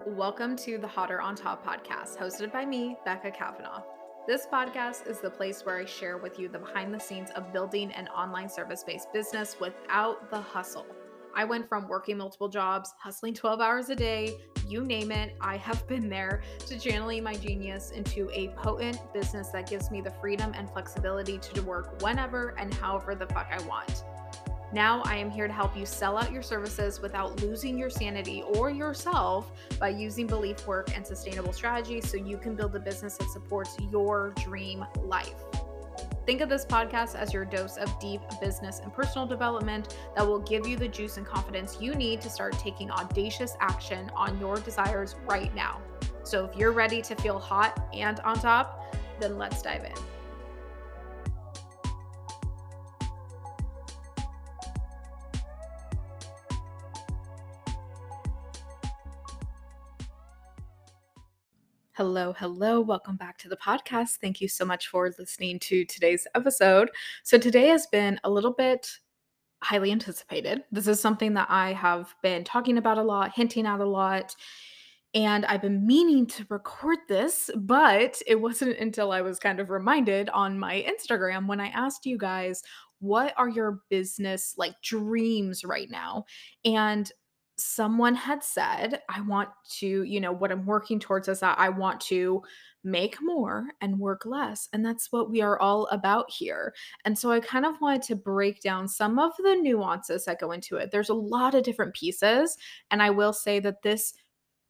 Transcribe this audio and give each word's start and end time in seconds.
Welcome 0.00 0.56
to 0.56 0.78
the 0.78 0.88
Hotter 0.88 1.20
on 1.20 1.36
Top 1.36 1.64
podcast, 1.64 2.18
hosted 2.18 2.52
by 2.52 2.64
me, 2.64 2.96
Becca 3.04 3.30
Kavanaugh. 3.30 3.82
This 4.26 4.46
podcast 4.52 5.06
is 5.06 5.20
the 5.20 5.30
place 5.30 5.64
where 5.64 5.78
I 5.78 5.84
share 5.84 6.18
with 6.18 6.40
you 6.40 6.48
the 6.48 6.58
behind 6.58 6.92
the 6.92 6.98
scenes 6.98 7.30
of 7.36 7.52
building 7.52 7.92
an 7.92 8.08
online 8.08 8.48
service 8.48 8.82
based 8.82 9.12
business 9.12 9.60
without 9.60 10.28
the 10.30 10.40
hustle. 10.40 10.86
I 11.34 11.44
went 11.44 11.68
from 11.68 11.86
working 11.86 12.16
multiple 12.16 12.48
jobs, 12.48 12.92
hustling 12.98 13.34
12 13.34 13.60
hours 13.60 13.90
a 13.90 13.94
day, 13.94 14.40
you 14.66 14.84
name 14.84 15.12
it, 15.12 15.36
I 15.40 15.56
have 15.58 15.86
been 15.86 16.08
there, 16.08 16.42
to 16.66 16.78
channeling 16.78 17.22
my 17.22 17.34
genius 17.34 17.90
into 17.90 18.28
a 18.32 18.48
potent 18.56 18.98
business 19.12 19.48
that 19.50 19.68
gives 19.68 19.90
me 19.90 20.00
the 20.00 20.12
freedom 20.20 20.52
and 20.54 20.68
flexibility 20.70 21.38
to 21.38 21.62
work 21.62 22.02
whenever 22.02 22.54
and 22.58 22.74
however 22.74 23.14
the 23.14 23.26
fuck 23.26 23.48
I 23.50 23.62
want. 23.66 24.04
Now, 24.72 25.02
I 25.04 25.16
am 25.16 25.30
here 25.30 25.46
to 25.46 25.52
help 25.52 25.76
you 25.76 25.84
sell 25.84 26.16
out 26.16 26.32
your 26.32 26.42
services 26.42 27.00
without 27.00 27.42
losing 27.42 27.76
your 27.76 27.90
sanity 27.90 28.42
or 28.54 28.70
yourself 28.70 29.52
by 29.78 29.90
using 29.90 30.26
belief 30.26 30.66
work 30.66 30.96
and 30.96 31.06
sustainable 31.06 31.52
strategies 31.52 32.10
so 32.10 32.16
you 32.16 32.38
can 32.38 32.54
build 32.54 32.74
a 32.74 32.80
business 32.80 33.18
that 33.18 33.28
supports 33.28 33.76
your 33.90 34.32
dream 34.42 34.84
life. 35.02 35.34
Think 36.24 36.40
of 36.40 36.48
this 36.48 36.64
podcast 36.64 37.16
as 37.16 37.34
your 37.34 37.44
dose 37.44 37.76
of 37.76 37.98
deep 38.00 38.22
business 38.40 38.78
and 38.78 38.94
personal 38.94 39.26
development 39.26 39.96
that 40.16 40.26
will 40.26 40.38
give 40.38 40.66
you 40.66 40.76
the 40.76 40.88
juice 40.88 41.18
and 41.18 41.26
confidence 41.26 41.78
you 41.80 41.94
need 41.94 42.22
to 42.22 42.30
start 42.30 42.58
taking 42.58 42.90
audacious 42.90 43.56
action 43.60 44.10
on 44.14 44.38
your 44.40 44.56
desires 44.56 45.16
right 45.28 45.54
now. 45.54 45.82
So, 46.22 46.44
if 46.46 46.56
you're 46.56 46.72
ready 46.72 47.02
to 47.02 47.14
feel 47.16 47.38
hot 47.38 47.88
and 47.92 48.20
on 48.20 48.36
top, 48.36 48.96
then 49.20 49.36
let's 49.36 49.60
dive 49.60 49.84
in. 49.84 50.11
Hello, 62.02 62.32
hello. 62.36 62.80
Welcome 62.80 63.14
back 63.14 63.38
to 63.38 63.48
the 63.48 63.56
podcast. 63.56 64.16
Thank 64.16 64.40
you 64.40 64.48
so 64.48 64.64
much 64.64 64.88
for 64.88 65.12
listening 65.20 65.60
to 65.60 65.84
today's 65.84 66.26
episode. 66.34 66.90
So, 67.22 67.38
today 67.38 67.68
has 67.68 67.86
been 67.86 68.18
a 68.24 68.28
little 68.28 68.50
bit 68.54 68.90
highly 69.62 69.92
anticipated. 69.92 70.64
This 70.72 70.88
is 70.88 70.98
something 70.98 71.34
that 71.34 71.46
I 71.48 71.72
have 71.74 72.12
been 72.20 72.42
talking 72.42 72.76
about 72.76 72.98
a 72.98 73.04
lot, 73.04 73.30
hinting 73.36 73.66
at 73.66 73.78
a 73.78 73.84
lot, 73.84 74.34
and 75.14 75.46
I've 75.46 75.62
been 75.62 75.86
meaning 75.86 76.26
to 76.26 76.44
record 76.48 76.98
this, 77.08 77.50
but 77.54 78.20
it 78.26 78.40
wasn't 78.40 78.78
until 78.78 79.12
I 79.12 79.20
was 79.20 79.38
kind 79.38 79.60
of 79.60 79.70
reminded 79.70 80.28
on 80.30 80.58
my 80.58 80.84
Instagram 80.84 81.46
when 81.46 81.60
I 81.60 81.68
asked 81.68 82.04
you 82.04 82.18
guys, 82.18 82.64
what 82.98 83.32
are 83.36 83.48
your 83.48 83.78
business 83.90 84.54
like 84.56 84.74
dreams 84.82 85.64
right 85.64 85.88
now? 85.88 86.24
And 86.64 87.12
someone 87.62 88.14
had 88.14 88.42
said, 88.42 89.00
I 89.08 89.20
want 89.22 89.48
to, 89.78 90.02
you 90.02 90.20
know, 90.20 90.32
what 90.32 90.52
I'm 90.52 90.66
working 90.66 90.98
towards 90.98 91.28
is 91.28 91.40
that 91.40 91.58
I 91.58 91.68
want 91.68 92.00
to 92.02 92.42
make 92.84 93.16
more 93.22 93.66
and 93.80 93.98
work 93.98 94.26
less. 94.26 94.68
And 94.72 94.84
that's 94.84 95.12
what 95.12 95.30
we 95.30 95.40
are 95.40 95.58
all 95.60 95.86
about 95.86 96.30
here. 96.30 96.74
And 97.04 97.16
so 97.16 97.30
I 97.30 97.40
kind 97.40 97.64
of 97.64 97.80
wanted 97.80 98.02
to 98.02 98.16
break 98.16 98.60
down 98.60 98.88
some 98.88 99.18
of 99.18 99.32
the 99.38 99.54
nuances 99.54 100.24
that 100.24 100.40
go 100.40 100.52
into 100.52 100.76
it. 100.76 100.90
There's 100.90 101.10
a 101.10 101.14
lot 101.14 101.54
of 101.54 101.62
different 101.62 101.94
pieces. 101.94 102.56
And 102.90 103.02
I 103.02 103.10
will 103.10 103.32
say 103.32 103.60
that 103.60 103.82
this 103.82 104.14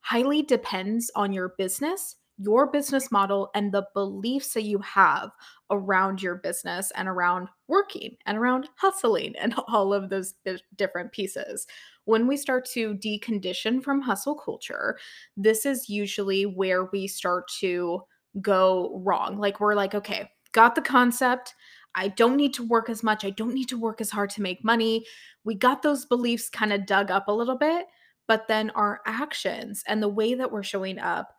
highly 0.00 0.42
depends 0.42 1.10
on 1.14 1.32
your 1.32 1.54
business 1.56 2.16
your 2.38 2.70
business 2.70 3.12
model 3.12 3.50
and 3.54 3.72
the 3.72 3.86
beliefs 3.94 4.54
that 4.54 4.62
you 4.62 4.78
have 4.78 5.30
around 5.70 6.22
your 6.22 6.36
business 6.36 6.90
and 6.96 7.08
around 7.08 7.48
working 7.68 8.16
and 8.26 8.38
around 8.38 8.68
hustling 8.76 9.34
and 9.38 9.54
all 9.68 9.92
of 9.94 10.10
those 10.10 10.34
different 10.76 11.12
pieces 11.12 11.66
when 12.04 12.26
we 12.26 12.36
start 12.36 12.64
to 12.72 12.94
decondition 12.94 13.82
from 13.82 14.00
hustle 14.00 14.34
culture, 14.34 14.98
this 15.36 15.64
is 15.64 15.88
usually 15.88 16.46
where 16.46 16.84
we 16.86 17.06
start 17.06 17.48
to 17.60 18.02
go 18.40 19.00
wrong. 19.04 19.38
Like 19.38 19.60
we're 19.60 19.74
like, 19.74 19.94
okay, 19.94 20.30
got 20.52 20.74
the 20.74 20.82
concept. 20.82 21.54
I 21.94 22.08
don't 22.08 22.36
need 22.36 22.54
to 22.54 22.66
work 22.66 22.88
as 22.88 23.02
much. 23.02 23.24
I 23.24 23.30
don't 23.30 23.54
need 23.54 23.68
to 23.68 23.78
work 23.78 24.00
as 24.00 24.10
hard 24.10 24.30
to 24.30 24.42
make 24.42 24.64
money. 24.64 25.04
We 25.44 25.54
got 25.54 25.82
those 25.82 26.06
beliefs 26.06 26.48
kind 26.48 26.72
of 26.72 26.86
dug 26.86 27.10
up 27.10 27.28
a 27.28 27.32
little 27.32 27.58
bit, 27.58 27.86
but 28.26 28.48
then 28.48 28.70
our 28.70 29.00
actions 29.06 29.84
and 29.86 30.02
the 30.02 30.08
way 30.08 30.34
that 30.34 30.50
we're 30.50 30.62
showing 30.62 30.98
up 30.98 31.34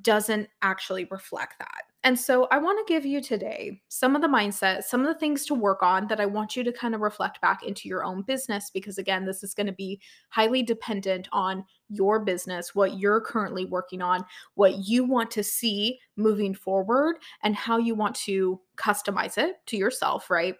doesn't 0.00 0.48
actually 0.62 1.06
reflect 1.10 1.58
that. 1.58 1.82
And 2.04 2.20
so 2.20 2.46
I 2.50 2.58
want 2.58 2.86
to 2.86 2.92
give 2.92 3.06
you 3.06 3.22
today 3.22 3.80
some 3.88 4.14
of 4.14 4.20
the 4.20 4.28
mindset, 4.28 4.84
some 4.84 5.00
of 5.00 5.06
the 5.06 5.18
things 5.18 5.46
to 5.46 5.54
work 5.54 5.82
on 5.82 6.06
that 6.08 6.20
I 6.20 6.26
want 6.26 6.54
you 6.54 6.62
to 6.62 6.70
kind 6.70 6.94
of 6.94 7.00
reflect 7.00 7.40
back 7.40 7.62
into 7.62 7.88
your 7.88 8.04
own 8.04 8.20
business 8.20 8.70
because 8.70 8.98
again, 8.98 9.24
this 9.24 9.42
is 9.42 9.54
going 9.54 9.68
to 9.68 9.72
be 9.72 9.98
highly 10.28 10.62
dependent 10.62 11.28
on 11.32 11.64
your 11.88 12.20
business, 12.20 12.74
what 12.74 12.98
you're 12.98 13.22
currently 13.22 13.64
working 13.64 14.02
on, 14.02 14.22
what 14.54 14.86
you 14.86 15.02
want 15.02 15.30
to 15.30 15.42
see 15.42 15.98
moving 16.16 16.54
forward 16.54 17.16
and 17.42 17.56
how 17.56 17.78
you 17.78 17.94
want 17.94 18.14
to 18.16 18.60
customize 18.76 19.38
it 19.38 19.56
to 19.66 19.78
yourself, 19.78 20.28
right? 20.28 20.56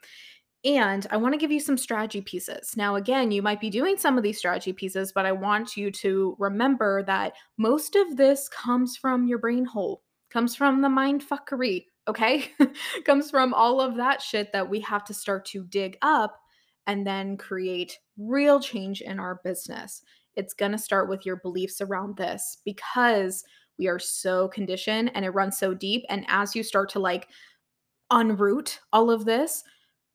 And 0.65 1.07
I 1.11 1.19
want 1.19 1.35
to 1.35 1.39
give 1.39 1.53
you 1.53 1.61
some 1.61 1.77
strategy 1.77 2.23
pieces. 2.23 2.75
Now, 2.75 2.95
again, 2.95 3.31
you 3.31 3.43
might 3.43 3.61
be 3.61 3.69
doing 3.69 3.99
some 3.99 4.17
of 4.17 4.23
these 4.23 4.39
strategy 4.39 4.73
pieces, 4.73 5.13
but 5.13 5.27
I 5.27 5.33
want 5.33 5.77
you 5.77 5.91
to 5.91 6.37
remember 6.39 7.03
that 7.03 7.35
most 7.59 7.97
of 7.97 8.17
this 8.17 8.49
comes 8.49 8.97
from 8.97 9.27
your 9.27 9.37
brain 9.37 9.67
hole 9.67 10.01
comes 10.35 10.57
from 10.57 10.83
the 10.83 10.89
mind 10.89 11.25
fuckery, 11.25 11.87
okay? 12.09 12.51
comes 13.05 13.31
from 13.31 13.55
all 13.55 13.81
of 13.81 13.95
that 13.95 14.21
shit 14.21 14.53
that 14.53 14.69
we 14.69 14.81
have 14.81 15.05
to 15.05 15.15
start 15.15 15.47
to 15.47 15.63
dig 15.67 15.97
up 16.03 16.41
and 16.89 17.07
then 17.07 17.37
create 17.37 18.01
real 18.19 18.59
change 18.59 19.01
in 19.01 19.21
our 19.21 19.41
business. 19.45 20.03
It's 20.35 20.53
going 20.53 20.73
to 20.73 20.79
start 20.79 21.09
with 21.09 21.25
your 21.25 21.37
beliefs 21.37 21.81
around 21.81 22.17
this 22.17 22.59
because 22.65 23.45
we 23.79 23.87
are 23.87 24.01
so 24.01 24.49
conditioned 24.49 25.13
and 25.15 25.25
it 25.25 25.31
runs 25.31 25.57
so 25.57 25.73
deep. 25.73 26.05
And 26.09 26.25
as 26.27 26.57
you 26.57 26.65
start 26.65 26.89
to 26.91 26.99
like 26.99 27.29
unroot 28.13 28.77
all 28.93 29.13
of 29.13 29.25
this, 29.25 29.63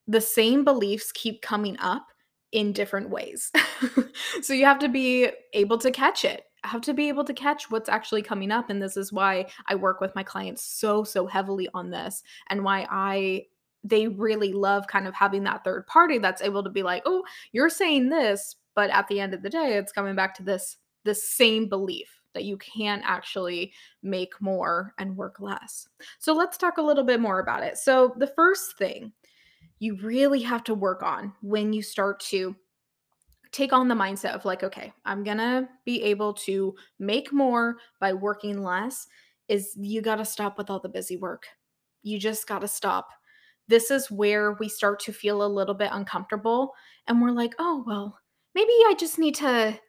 the 0.05 0.19
same 0.19 0.65
beliefs 0.65 1.13
keep 1.13 1.41
coming 1.41 1.77
up 1.79 2.07
in 2.51 2.73
different 2.73 3.09
ways. 3.09 3.53
so 4.41 4.51
you 4.51 4.65
have 4.65 4.79
to 4.79 4.89
be 4.89 5.29
able 5.53 5.77
to 5.77 5.91
catch 5.91 6.25
it 6.25 6.43
have 6.63 6.81
to 6.81 6.93
be 6.93 7.07
able 7.07 7.23
to 7.23 7.33
catch 7.33 7.69
what's 7.71 7.89
actually 7.89 8.21
coming 8.21 8.51
up 8.51 8.69
and 8.69 8.81
this 8.81 8.97
is 8.97 9.13
why 9.13 9.45
I 9.67 9.75
work 9.75 10.01
with 10.01 10.15
my 10.15 10.23
clients 10.23 10.63
so 10.63 11.03
so 11.03 11.25
heavily 11.25 11.67
on 11.73 11.89
this 11.89 12.23
and 12.49 12.63
why 12.63 12.87
I 12.89 13.45
they 13.83 14.07
really 14.07 14.51
love 14.51 14.87
kind 14.87 15.07
of 15.07 15.13
having 15.13 15.43
that 15.43 15.63
third 15.63 15.87
party 15.87 16.17
that's 16.17 16.41
able 16.41 16.63
to 16.63 16.69
be 16.69 16.83
like, 16.83 17.03
"Oh, 17.05 17.23
you're 17.53 17.69
saying 17.69 18.09
this, 18.09 18.55
but 18.75 18.89
at 18.89 19.07
the 19.07 19.19
end 19.19 19.33
of 19.33 19.41
the 19.41 19.49
day 19.49 19.77
it's 19.77 19.91
coming 19.93 20.15
back 20.15 20.35
to 20.35 20.43
this 20.43 20.77
this 21.05 21.27
same 21.27 21.69
belief 21.69 22.19
that 22.33 22.43
you 22.43 22.57
can 22.57 23.01
actually 23.05 23.73
make 24.03 24.33
more 24.41 24.93
and 24.97 25.15
work 25.15 25.39
less." 25.39 25.87
So 26.19 26.33
let's 26.33 26.57
talk 26.57 26.77
a 26.77 26.81
little 26.81 27.05
bit 27.05 27.21
more 27.21 27.39
about 27.39 27.63
it. 27.63 27.77
So 27.77 28.13
the 28.17 28.27
first 28.27 28.77
thing 28.77 29.13
you 29.79 29.95
really 30.01 30.41
have 30.41 30.63
to 30.65 30.73
work 30.73 31.01
on 31.03 31.33
when 31.41 31.71
you 31.71 31.81
start 31.81 32.19
to 32.19 32.55
take 33.51 33.73
on 33.73 33.87
the 33.87 33.95
mindset 33.95 34.35
of 34.35 34.45
like, 34.45 34.63
okay, 34.63 34.93
I'm 35.05 35.23
gonna 35.23 35.67
be 35.85 36.03
able 36.03 36.33
to 36.33 36.75
make 36.99 37.33
more 37.33 37.77
by 37.99 38.13
working 38.13 38.63
less, 38.63 39.07
is 39.47 39.73
you 39.77 40.01
gotta 40.01 40.25
stop 40.25 40.57
with 40.57 40.69
all 40.69 40.79
the 40.79 40.89
busy 40.89 41.17
work. 41.17 41.47
You 42.03 42.19
just 42.19 42.47
gotta 42.47 42.67
stop. 42.67 43.09
This 43.67 43.91
is 43.91 44.09
where 44.09 44.53
we 44.53 44.69
start 44.69 44.99
to 45.01 45.13
feel 45.13 45.43
a 45.43 45.47
little 45.47 45.75
bit 45.75 45.89
uncomfortable 45.91 46.73
and 47.07 47.21
we're 47.21 47.31
like, 47.31 47.53
oh, 47.59 47.83
well, 47.85 48.19
maybe 48.55 48.71
I 48.87 48.95
just 48.97 49.19
need 49.19 49.35
to. 49.35 49.79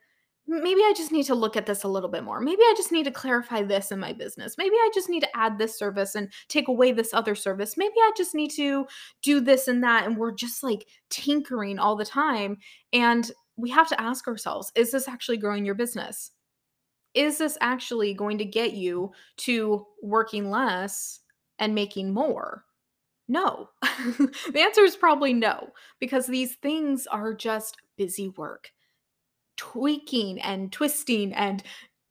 Maybe 0.46 0.80
I 0.80 0.92
just 0.96 1.12
need 1.12 1.26
to 1.26 1.34
look 1.36 1.56
at 1.56 1.66
this 1.66 1.84
a 1.84 1.88
little 1.88 2.08
bit 2.08 2.24
more. 2.24 2.40
Maybe 2.40 2.62
I 2.62 2.74
just 2.76 2.90
need 2.90 3.04
to 3.04 3.12
clarify 3.12 3.62
this 3.62 3.92
in 3.92 4.00
my 4.00 4.12
business. 4.12 4.56
Maybe 4.58 4.74
I 4.74 4.90
just 4.92 5.08
need 5.08 5.20
to 5.20 5.36
add 5.36 5.58
this 5.58 5.78
service 5.78 6.16
and 6.16 6.32
take 6.48 6.66
away 6.66 6.90
this 6.90 7.14
other 7.14 7.36
service. 7.36 7.76
Maybe 7.76 7.94
I 7.98 8.10
just 8.16 8.34
need 8.34 8.50
to 8.52 8.84
do 9.22 9.40
this 9.40 9.68
and 9.68 9.84
that. 9.84 10.06
And 10.06 10.16
we're 10.16 10.34
just 10.34 10.64
like 10.64 10.88
tinkering 11.08 11.78
all 11.78 11.94
the 11.94 12.04
time. 12.04 12.56
And 12.92 13.30
we 13.60 13.70
have 13.70 13.88
to 13.88 14.00
ask 14.00 14.26
ourselves 14.28 14.72
is 14.74 14.90
this 14.90 15.08
actually 15.08 15.36
growing 15.36 15.64
your 15.64 15.74
business? 15.74 16.32
Is 17.14 17.38
this 17.38 17.58
actually 17.60 18.14
going 18.14 18.38
to 18.38 18.44
get 18.44 18.74
you 18.74 19.12
to 19.38 19.86
working 20.02 20.50
less 20.50 21.20
and 21.58 21.74
making 21.74 22.14
more? 22.14 22.64
No. 23.28 23.70
the 23.82 24.60
answer 24.60 24.82
is 24.82 24.96
probably 24.96 25.32
no, 25.32 25.70
because 25.98 26.26
these 26.26 26.56
things 26.56 27.06
are 27.06 27.34
just 27.34 27.76
busy 27.96 28.28
work. 28.30 28.70
Tweaking 29.56 30.40
and 30.40 30.72
twisting 30.72 31.32
and 31.34 31.62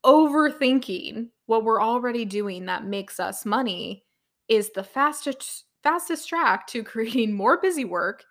overthinking 0.05 1.29
what 1.45 1.63
we're 1.63 1.81
already 1.81 2.25
doing 2.25 2.65
that 2.65 2.85
makes 2.85 3.19
us 3.19 3.45
money 3.45 4.05
is 4.47 4.71
the 4.71 4.83
fastest 4.83 5.65
fastest 5.83 6.27
track 6.27 6.67
to 6.67 6.83
creating 6.83 7.33
more 7.33 7.59
busy 7.61 7.85
work 7.85 8.23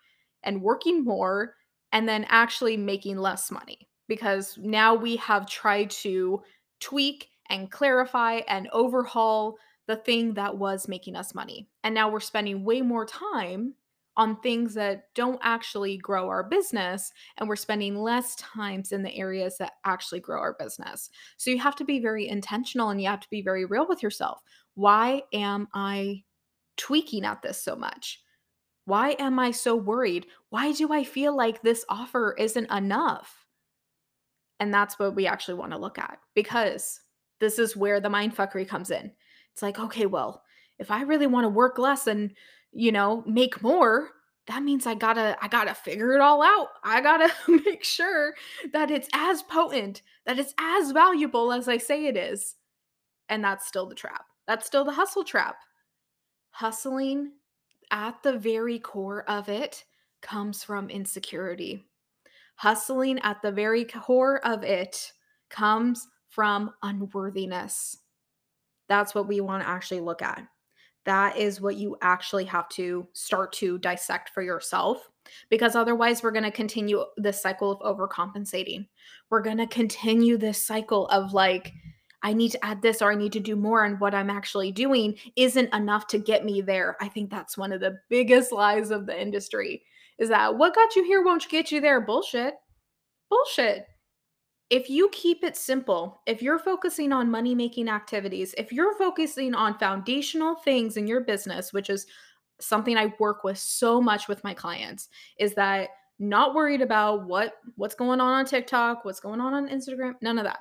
and 0.43 0.63
working 0.63 1.05
more 1.05 1.55
and 1.93 2.09
then 2.09 2.27
actually 2.29 2.77
making 2.77 3.19
less 3.19 3.51
money 3.51 3.89
because 4.09 4.59
now 4.59 4.95
we 4.95 5.17
have 5.17 5.49
tried 5.49 5.91
to 5.91 6.43
tweak 6.81 7.29
and 7.51 7.71
clarify 7.71 8.41
and 8.49 8.69
overhaul 8.73 9.57
the 9.87 9.97
thing 9.97 10.35
that 10.35 10.57
was 10.57 10.89
making 10.89 11.17
us 11.17 11.35
money. 11.35 11.69
And 11.83 11.95
now 11.95 12.11
we're 12.11 12.21
spending 12.21 12.65
way 12.65 12.83
more 12.83 13.07
time 13.07 13.75
on 14.19 14.41
things 14.41 14.75
that 14.75 15.05
don't 15.15 15.39
actually 15.43 15.97
grow 15.97 16.29
our 16.29 16.43
business 16.43 17.13
and 17.37 17.49
we're 17.49 17.57
spending 17.57 17.97
less 17.97 18.35
times 18.35 18.91
in 18.91 19.03
the 19.03 19.15
areas 19.17 19.57
that 19.59 19.75
actually 19.85 20.19
grow 20.19 20.41
our 20.41 20.57
business. 20.59 21.09
So 21.37 21.51
you 21.51 21.59
have 21.61 21.77
to 21.77 21.85
be 21.85 22.01
very 22.01 22.29
intentional 22.29 22.91
and 22.91 23.01
you 23.01 23.09
have 23.09 23.21
to 23.21 23.31
be 23.31 23.43
very 23.43 23.65
real 23.65 23.87
with 23.89 24.03
yourself. 24.03 24.41
Why 24.75 25.23
am 25.33 25.69
I 25.73 26.25
tweaking 26.77 27.25
at 27.25 27.43
this 27.43 27.63
so 27.63 27.77
much? 27.77 28.21
Why 28.89 29.17
am 29.19 29.39
I 29.39 29.51
so 29.51 29.77
worried? 29.77 30.29
Why 30.49 30.73
do 30.73 30.95
I 30.95 31.05
feel 31.05 31.37
like 31.37 31.61
this 31.61 31.85
offer 31.91 32.35
isn't 32.39 32.73
enough? 32.73 33.45
And 34.61 34.73
that's 34.73 34.99
what 34.99 35.15
we 35.15 35.27
actually 35.27 35.59
want 35.59 35.73
to 35.73 35.79
look 35.79 35.99
at 35.99 36.19
because 36.35 37.03
this 37.39 37.59
is 37.59 37.77
where 37.77 38.01
the 38.01 38.09
mindfuckery 38.09 38.67
comes 38.67 38.91
in. 38.91 39.13
It's 39.53 39.61
like, 39.61 39.79
okay, 39.79 40.07
well, 40.07 40.43
if 40.79 40.91
I 40.91 41.03
really 41.03 41.27
want 41.27 41.45
to 41.45 41.51
work 41.51 41.77
less 41.77 42.07
and, 42.07 42.33
you 42.73 42.91
know, 42.91 43.23
make 43.27 43.63
more, 43.63 44.09
that 44.47 44.63
means 44.63 44.87
I 44.87 44.95
gotta 44.95 45.37
I 45.43 45.49
gotta 45.49 45.75
figure 45.75 46.15
it 46.15 46.23
all 46.23 46.43
out. 46.43 46.69
I 46.83 47.03
gotta 47.03 47.31
make 47.67 47.85
sure 47.85 48.33
that 48.73 48.91
it's 48.91 49.11
as 49.13 49.43
potent, 49.43 50.01
that 50.25 50.39
it's 50.39 50.55
as 50.59 50.93
valuable 50.93 51.53
as 51.53 51.69
I 51.69 51.77
say 51.77 52.07
it 52.07 52.17
is. 52.17 52.55
And 53.29 53.45
that's 53.45 53.67
still 53.67 53.85
the 53.85 53.95
trap. 53.95 54.25
That's 54.47 54.67
still 54.67 54.87
the 54.87 54.93
hustle 54.93 55.25
trap. 55.25 55.57
Hustling 56.53 57.33
at 57.91 58.23
the 58.23 58.39
very 58.39 58.79
core 58.79 59.29
of 59.29 59.49
it 59.49 59.85
comes 60.23 60.63
from 60.63 60.91
insecurity. 60.91 61.85
Hustling 62.57 63.19
at 63.21 63.41
the 63.43 63.53
very 63.53 63.85
core 63.85 64.45
of 64.45 64.65
it 64.65 65.13
comes 65.49 66.09
from 66.29 66.71
unworthiness. 66.83 67.99
That's 68.89 69.15
what 69.15 69.29
we 69.29 69.41
want 69.41 69.63
to 69.63 69.69
actually 69.69 70.01
look 70.01 70.23
at. 70.23 70.43
That 71.05 71.37
is 71.37 71.61
what 71.61 71.77
you 71.77 71.97
actually 72.03 72.45
have 72.47 72.69
to 72.71 73.07
start 73.13 73.53
to 73.55 73.79
dissect 73.79 74.31
for 74.31 74.43
yourself 74.43 75.09
because 75.49 75.75
otherwise 75.75 76.23
we're 76.23 76.33
going 76.33 76.45
to 76.45 76.51
continue 76.51 77.05
this 77.17 77.41
cycle 77.41 77.73
of 77.73 77.97
overcompensating. 77.97 78.87
We're 79.31 79.43
going 79.43 79.59
to 79.59 79.67
continue 79.67 80.37
this 80.37 80.65
cycle 80.65 81.07
of 81.09 81.33
like, 81.33 81.73
I 82.23 82.33
need 82.33 82.51
to 82.51 82.65
add 82.65 82.83
this 82.83 83.01
or 83.01 83.13
I 83.13 83.15
need 83.15 83.33
to 83.33 83.41
do 83.41 83.55
more, 83.57 83.85
and 83.85 84.01
what 84.01 84.15
I'm 84.15 84.31
actually 84.31 84.73
doing 84.73 85.17
isn't 85.37 85.73
enough 85.73 86.07
to 86.09 86.19
get 86.19 86.45
me 86.45 86.61
there. 86.61 86.97
I 87.01 87.09
think 87.09 87.31
that's 87.31 87.57
one 87.57 87.73
of 87.73 87.81
the 87.81 87.99
biggest 88.09 88.53
lies 88.53 88.91
of 88.91 89.07
the 89.07 89.21
industry 89.21 89.83
is 90.19 90.29
that 90.29 90.57
what 90.57 90.75
got 90.75 90.97
you 90.97 91.05
here 91.05 91.23
won't 91.23 91.49
get 91.49 91.71
you 91.71 91.81
there. 91.81 92.01
Bullshit. 92.01 92.55
Bullshit. 93.31 93.87
If 94.71 94.91
you 94.91 95.09
keep 95.13 95.45
it 95.45 95.57
simple, 95.57 96.21
if 96.27 96.43
you're 96.43 96.59
focusing 96.59 97.13
on 97.13 97.31
money 97.31 97.55
making 97.55 97.89
activities, 97.89 98.55
if 98.59 98.73
you're 98.73 98.99
focusing 98.99 99.55
on 99.55 99.79
foundational 99.79 100.57
things 100.57 100.97
in 100.97 101.07
your 101.07 101.23
business, 101.23 101.73
which 101.73 101.89
is 101.89 102.07
something 102.61 102.97
I 102.97 103.15
work 103.19 103.45
with 103.45 103.57
so 103.57 104.01
much 104.01 104.29
with 104.29 104.45
my 104.45 104.53
clients, 104.53 105.09
is 105.39 105.55
that 105.55 105.91
not 106.19 106.55
worried 106.55 106.83
about 106.83 107.27
what 107.27 107.55
what's 107.77 107.95
going 107.95 108.21
on 108.21 108.33
on 108.33 108.45
TikTok, 108.45 109.05
what's 109.05 109.21
going 109.21 109.41
on 109.41 109.55
on 109.55 109.69
Instagram, 109.69 110.15
none 110.21 110.37
of 110.37 110.45
that. 110.45 110.59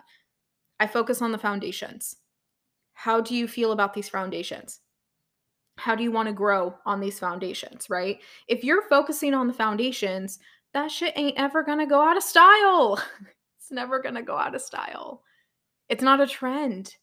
I 0.80 0.88
focus 0.88 1.22
on 1.22 1.32
the 1.32 1.38
foundations. 1.38 2.16
How 2.94 3.22
do 3.22 3.36
you 3.36 3.48
feel 3.48 3.72
about 3.72 3.94
these 3.94 4.10
foundations? 4.10 4.80
How 5.78 5.96
do 5.96 6.04
you 6.04 6.12
want 6.12 6.28
to 6.28 6.34
grow 6.34 6.76
on 6.86 7.00
these 7.00 7.20
foundations, 7.20 7.90
right? 7.90 8.20
If 8.48 8.64
you're 8.64 8.90
focusing 8.90 9.34
on 9.34 9.48
the 9.48 9.54
foundations, 9.54 10.40
that 10.74 10.92
shit 10.92 11.14
ain't 11.16 11.38
ever 11.38 11.64
going 11.64 11.80
to 11.80 11.86
go 11.86 12.02
out 12.02 12.18
of 12.18 12.24
style. 12.24 13.02
it's 13.60 13.72
never 13.72 14.02
going 14.02 14.16
to 14.16 14.24
go 14.24 14.38
out 14.38 14.56
of 14.56 14.62
style. 14.62 15.22
It's 15.90 16.04
not 16.04 16.22
a 16.22 16.28
trend. 16.28 16.96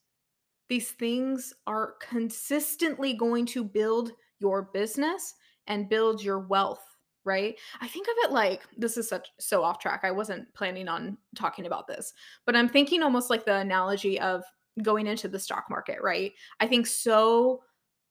These 0.69 0.93
things 0.93 1.53
are 1.67 1.95
consistently 2.01 3.15
going 3.15 3.47
to 3.47 3.65
build 3.65 4.13
your 4.41 4.63
business 4.73 5.35
and 5.67 5.89
build 5.89 6.23
your 6.23 6.41
wealth 6.41 6.94
right? 7.25 7.59
I 7.81 7.89
think 7.89 8.07
of 8.07 8.15
it 8.19 8.33
like 8.33 8.63
this 8.77 8.97
is 8.97 9.09
such 9.09 9.29
so 9.39 9.63
off 9.63 9.79
track. 9.79 10.01
I 10.05 10.11
wasn't 10.11 10.53
planning 10.55 10.89
on 10.89 11.17
talking 11.35 11.67
about 11.67 11.87
this, 11.87 12.13
but 12.47 12.57
I'm 12.57 12.69
thinking 12.69 13.03
almost 13.03 13.31
like 13.31 13.45
the 13.45 13.57
analogy 13.57 14.21
of 14.21 14.45
going 14.83 15.07
into 15.07 15.29
the 15.29 15.39
stock 15.39 15.67
market, 15.71 15.99
right? 16.03 16.33
I 16.61 16.67
think 16.67 16.87
so 16.87 17.63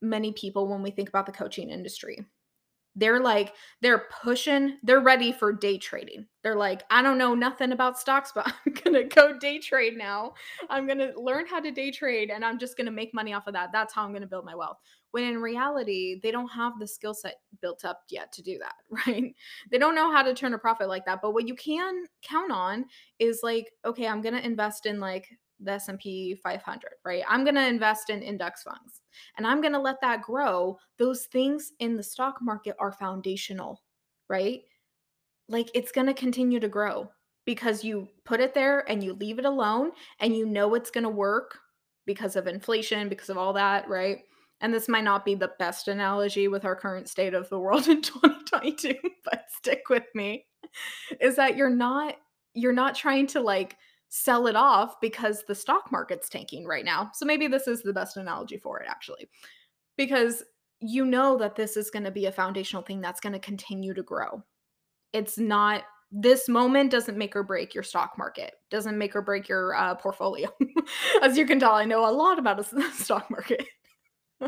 many 0.02 0.32
people 0.34 0.68
when 0.68 0.82
we 0.82 0.92
think 0.92 1.10
about 1.10 1.26
the 1.26 1.32
coaching 1.32 1.70
industry, 1.70 2.26
they're 2.96 3.20
like 3.20 3.54
they're 3.82 4.06
pushing 4.22 4.78
they're 4.84 5.00
ready 5.00 5.32
for 5.32 5.52
day 5.52 5.78
trading 5.78 6.26
they're 6.44 6.56
like 6.56 6.84
i 6.92 7.02
don't 7.02 7.18
know 7.18 7.34
nothing 7.34 7.72
about 7.72 8.00
stocks 8.00 8.32
but 8.34 8.46
i'm 8.66 8.74
gonna 8.84 9.04
go 9.04 9.38
day 9.38 9.58
trade 9.58 9.98
now 9.98 10.34
i'm 10.70 10.88
gonna 10.88 11.12
learn 11.18 11.46
how 11.48 11.60
to 11.60 11.72
day 11.72 11.90
trade 11.90 12.30
and 12.30 12.46
i'm 12.46 12.60
just 12.60 12.78
gonna 12.78 12.92
make 12.92 13.14
money 13.14 13.34
off 13.34 13.48
of 13.48 13.54
that 13.54 13.72
that's 13.72 13.94
how 13.94 14.04
i'm 14.04 14.14
gonna 14.14 14.28
build 14.28 14.46
my 14.46 14.56
wealth 14.56 14.78
when 15.14 15.24
in 15.24 15.42
reality 15.42 16.20
they 16.22 16.32
don't 16.32 16.50
have 16.50 16.74
the 16.80 16.88
skill 16.88 17.14
set 17.14 17.36
built 17.62 17.86
up 17.86 18.02
yet 18.10 18.32
to 18.32 18.42
do 18.42 18.58
that 18.60 18.76
right 19.08 19.36
they 19.72 19.78
don't 19.78 19.96
know 19.96 20.12
how 20.12 20.22
to 20.22 20.34
turn 20.34 20.54
a 20.54 20.58
profit 20.58 20.88
like 20.88 21.06
that 21.06 21.20
but 21.22 21.34
what 21.34 21.48
you 21.48 21.56
can 21.56 22.06
count 22.22 22.52
on 22.52 22.86
is 23.20 23.42
like 23.44 23.72
okay 23.86 24.08
i'm 24.08 24.22
gonna 24.22 24.40
invest 24.40 24.86
in 24.86 25.00
like 25.00 25.28
the 25.64 25.72
S&P 25.72 26.36
500, 26.36 26.82
right? 27.06 27.24
I'm 27.28 27.44
going 27.44 27.56
to 27.56 27.66
invest 27.66 28.10
in 28.10 28.22
index 28.22 28.64
funds 28.64 29.02
and 29.38 29.48
I'm 29.48 29.62
going 29.62 29.74
to 29.74 29.80
let 29.80 30.02
that 30.02 30.22
grow. 30.22 30.78
Those 30.98 31.26
things 31.26 31.72
in 31.80 31.96
the 31.96 32.04
stock 32.04 32.40
market 32.42 32.76
are 32.80 32.92
foundational, 32.92 33.82
right? 34.30 34.62
Like 35.48 35.70
it's 35.74 35.92
going 35.92 36.08
to 36.08 36.14
continue 36.14 36.60
to 36.60 36.68
grow 36.68 37.10
because 37.46 37.84
you 37.84 38.08
put 38.26 38.40
it 38.40 38.54
there 38.54 38.90
and 38.90 39.04
you 39.04 39.14
leave 39.14 39.40
it 39.40 39.46
alone 39.46 39.92
and 40.20 40.36
you 40.36 40.46
know 40.46 40.76
it's 40.76 40.92
going 40.92 41.04
to 41.04 41.10
work 41.10 41.60
because 42.06 42.36
of 42.36 42.48
inflation, 42.48 43.10
because 43.10 43.30
of 43.30 43.38
all 43.38 43.54
that, 43.54 43.88
right? 43.88 44.20
And 44.64 44.74
this 44.74 44.88
might 44.88 45.04
not 45.04 45.26
be 45.26 45.36
the 45.36 45.52
best 45.60 45.90
analogy 45.90 46.48
with 46.48 46.64
our 46.64 46.76
current 46.76 47.10
state 47.10 47.34
of 47.34 47.50
the 47.50 47.60
world 47.60 47.88
in 47.90 48.02
2022, 48.02 48.96
but 49.26 49.44
stick 49.50 49.90
with 49.90 50.06
me. 50.16 50.48
Is 51.20 51.36
that 51.36 51.56
you're 51.58 51.70
not 51.70 52.16
you're 52.56 52.74
not 52.74 52.96
trying 52.96 53.28
to 53.28 53.42
like 53.42 53.78
sell 54.10 54.48
it 54.48 54.56
off 54.56 55.02
because 55.02 55.44
the 55.48 55.56
stock 55.56 55.92
market's 55.92 56.30
tanking 56.30 56.66
right 56.66 56.86
now. 56.86 57.12
So 57.14 57.26
maybe 57.26 57.48
this 57.48 57.68
is 57.68 57.82
the 57.82 57.94
best 57.94 58.16
analogy 58.16 58.58
for 58.58 58.80
it, 58.80 58.88
actually, 58.88 59.28
because 59.98 60.44
you 60.80 61.06
know 61.06 61.38
that 61.38 61.56
this 61.56 61.76
is 61.76 61.90
going 61.90 62.04
to 62.04 62.12
be 62.12 62.28
a 62.28 62.32
foundational 62.32 62.84
thing 62.84 63.02
that's 63.02 63.20
going 63.20 63.34
to 63.34 63.40
continue 63.40 63.94
to 63.94 64.04
grow. 64.04 64.44
It's 65.12 65.38
not 65.38 65.84
this 66.10 66.48
moment 66.48 66.92
doesn't 66.92 67.18
make 67.18 67.36
or 67.36 67.44
break 67.44 67.74
your 67.74 67.84
stock 67.84 68.14
market 68.20 68.54
doesn't 68.70 69.00
make 69.00 69.16
or 69.16 69.22
break 69.24 69.50
your 69.50 69.74
uh, 69.74 69.96
portfolio 69.96 70.48
as 71.24 71.36
you 71.36 71.46
can 71.48 71.60
tell 71.60 71.74
i 71.74 71.84
know 71.84 72.08
a 72.08 72.12
lot 72.12 72.38
about 72.38 72.58
the 72.58 72.92
stock 72.94 73.32
market 73.32 73.66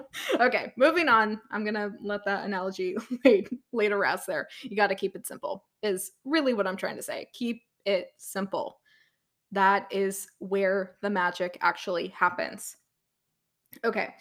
okay 0.39 0.73
moving 0.77 1.07
on 1.07 1.39
i'm 1.51 1.63
gonna 1.65 1.91
let 2.01 2.23
that 2.25 2.45
analogy 2.45 2.95
lay 3.73 3.89
to 3.89 3.97
rest 3.97 4.27
there 4.27 4.47
you 4.63 4.75
got 4.75 4.87
to 4.87 4.95
keep 4.95 5.15
it 5.15 5.27
simple 5.27 5.65
is 5.83 6.11
really 6.23 6.53
what 6.53 6.67
i'm 6.67 6.77
trying 6.77 6.95
to 6.95 7.03
say 7.03 7.27
keep 7.33 7.61
it 7.85 8.09
simple 8.17 8.79
that 9.55 9.87
is 9.89 10.27
where 10.39 10.95
the 11.01 11.09
magic 11.09 11.57
actually 11.61 12.09
happens. 12.09 12.75
Okay. 13.83 14.13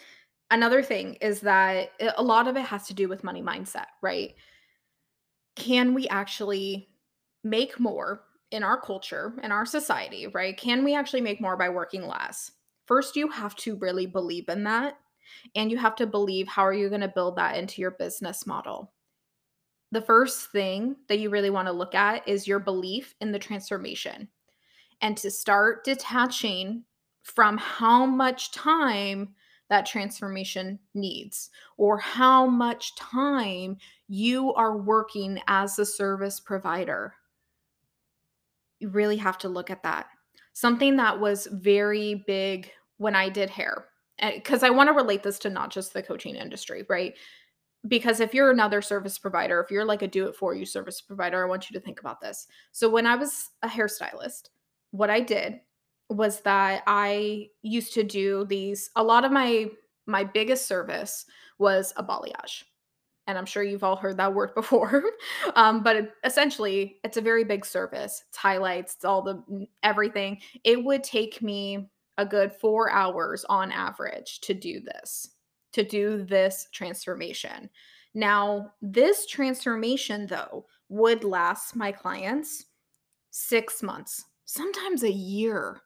Another 0.51 0.83
thing 0.83 1.15
is 1.15 1.41
that 1.41 1.91
a 2.17 2.23
lot 2.23 2.47
of 2.47 2.57
it 2.57 2.63
has 2.63 2.87
to 2.87 2.95
do 2.95 3.09
with 3.09 3.25
money 3.25 3.43
mindset, 3.43 3.87
right? 4.03 4.35
Can 5.57 5.93
we 5.95 6.07
actually 6.09 6.89
make 7.43 7.81
more 7.81 8.23
in 8.51 8.63
our 8.63 8.81
culture, 8.81 9.35
in 9.43 9.51
our 9.51 9.67
society, 9.67 10.29
right? 10.29 10.57
Can 10.57 10.85
we 10.85 10.95
actually 10.95 11.21
make 11.21 11.41
more 11.41 11.57
by 11.57 11.69
working 11.69 12.07
less? 12.07 12.53
First, 12.87 13.17
you 13.17 13.29
have 13.29 13.57
to 13.57 13.77
really 13.77 14.07
believe 14.07 14.49
in 14.49 14.65
that. 14.65 14.99
And 15.55 15.71
you 15.71 15.79
have 15.79 15.97
to 15.97 16.07
believe 16.07 16.49
how 16.49 16.63
are 16.63 16.75
you 16.75 16.89
going 16.89 17.01
to 17.01 17.09
build 17.09 17.37
that 17.37 17.57
into 17.57 17.81
your 17.81 17.93
business 17.93 18.47
model? 18.47 18.93
The 19.93 20.03
first 20.03 20.51
thing 20.51 20.97
that 21.09 21.19
you 21.19 21.31
really 21.31 21.51
want 21.51 21.69
to 21.69 21.73
look 21.73 21.95
at 21.95 22.27
is 22.27 22.49
your 22.49 22.59
belief 22.59 23.15
in 23.21 23.31
the 23.31 23.39
transformation 23.39 24.29
and 25.01 25.17
to 25.19 25.31
start 25.31 25.85
detaching 25.85 26.85
from 27.23 27.57
how 27.59 28.05
much 28.05 28.53
time 28.53 29.35
that 29.71 29.87
transformation 29.87 30.79
needs 30.95 31.51
or 31.77 31.99
how 31.99 32.47
much 32.47 32.95
time 32.97 33.77
you 34.09 34.53
are 34.55 34.77
working 34.77 35.41
as 35.49 35.79
a 35.79 35.87
service 35.87 36.39
provider. 36.39 37.15
You 38.79 38.91
really 38.91 39.17
have 39.17 39.39
to 39.39 39.49
look 39.49 39.71
at 39.71 39.83
that. 39.83 40.07
Something 40.53 40.97
that 40.97 41.19
was 41.19 41.49
very 41.51 42.25
big 42.27 42.71
when 42.99 43.17
I 43.17 43.29
did 43.29 43.51
hair, 43.51 43.87
because 44.33 44.63
I 44.63 44.71
want 44.71 44.89
to 44.89 44.93
relate 44.93 45.23
this 45.23 45.39
to 45.41 45.51
not 45.51 45.71
just 45.71 45.93
the 45.93 46.03
coaching 46.03 46.37
industry, 46.37 46.85
right? 46.89 47.15
Because 47.87 48.21
if 48.21 48.33
you're 48.33 48.51
another 48.51 48.81
service 48.81 49.19
provider, 49.19 49.61
if 49.61 49.71
you're 49.71 49.85
like 49.85 50.03
a 50.03 50.09
do 50.09 50.27
it 50.27 50.37
for 50.37 50.55
you 50.55 50.65
service 50.65 51.01
provider, 51.01 51.45
I 51.45 51.49
want 51.49 51.69
you 51.69 51.79
to 51.79 51.85
think 51.85 52.01
about 52.01 52.21
this. 52.21 52.47
So, 52.73 52.89
when 52.89 53.07
I 53.07 53.17
was 53.17 53.51
a 53.63 53.69
hairstylist, 53.69 54.49
what 54.93 55.11
I 55.11 55.21
did 55.21 55.61
was 56.09 56.41
that 56.41 56.83
I 56.87 57.49
used 57.63 57.95
to 57.95 58.05
do 58.05 58.45
these 58.45 58.91
a 58.97 59.03
lot 59.03 59.25
of 59.25 59.33
my 59.33 59.71
my 60.07 60.25
biggest 60.25 60.67
service 60.67 61.25
was 61.59 61.93
a 61.97 62.05
balayage. 62.05 62.65
And 63.27 63.39
I'm 63.39 63.47
sure 63.47 63.63
you've 63.63 63.85
all 63.85 63.97
heard 63.97 64.19
that 64.19 64.35
word 64.35 64.55
before. 64.55 65.03
um, 65.57 65.83
but 65.83 65.97
it, 65.97 66.13
essentially, 66.25 66.99
it's 67.05 67.17
a 67.17 67.23
very 67.23 67.45
big 67.45 67.65
service. 67.65 68.25
It's 68.29 68.37
highlights, 68.37 68.97
it's 68.97 69.05
all 69.05 69.23
the 69.23 69.67
everything. 69.83 70.41
It 70.63 70.83
would 70.85 71.03
take 71.03 71.41
me 71.43 71.89
a 72.19 72.27
good 72.27 72.53
four 72.53 72.91
hours 72.91 73.45
on 73.49 73.73
average 73.73 74.41
to 74.43 74.55
do 74.55 74.81
this, 74.81 75.31
to 75.73 75.85
do 75.85 76.25
this 76.25 76.69
transformation. 76.73 77.69
Now, 78.15 78.73
this 78.81 79.27
transformation, 79.27 80.27
though, 80.27 80.67
would 80.89 81.25
last 81.25 81.75
my 81.75 81.91
clients 81.91 82.67
six 83.31 83.83
months, 83.83 84.25
sometimes 84.45 85.03
a 85.03 85.11
year. 85.11 85.81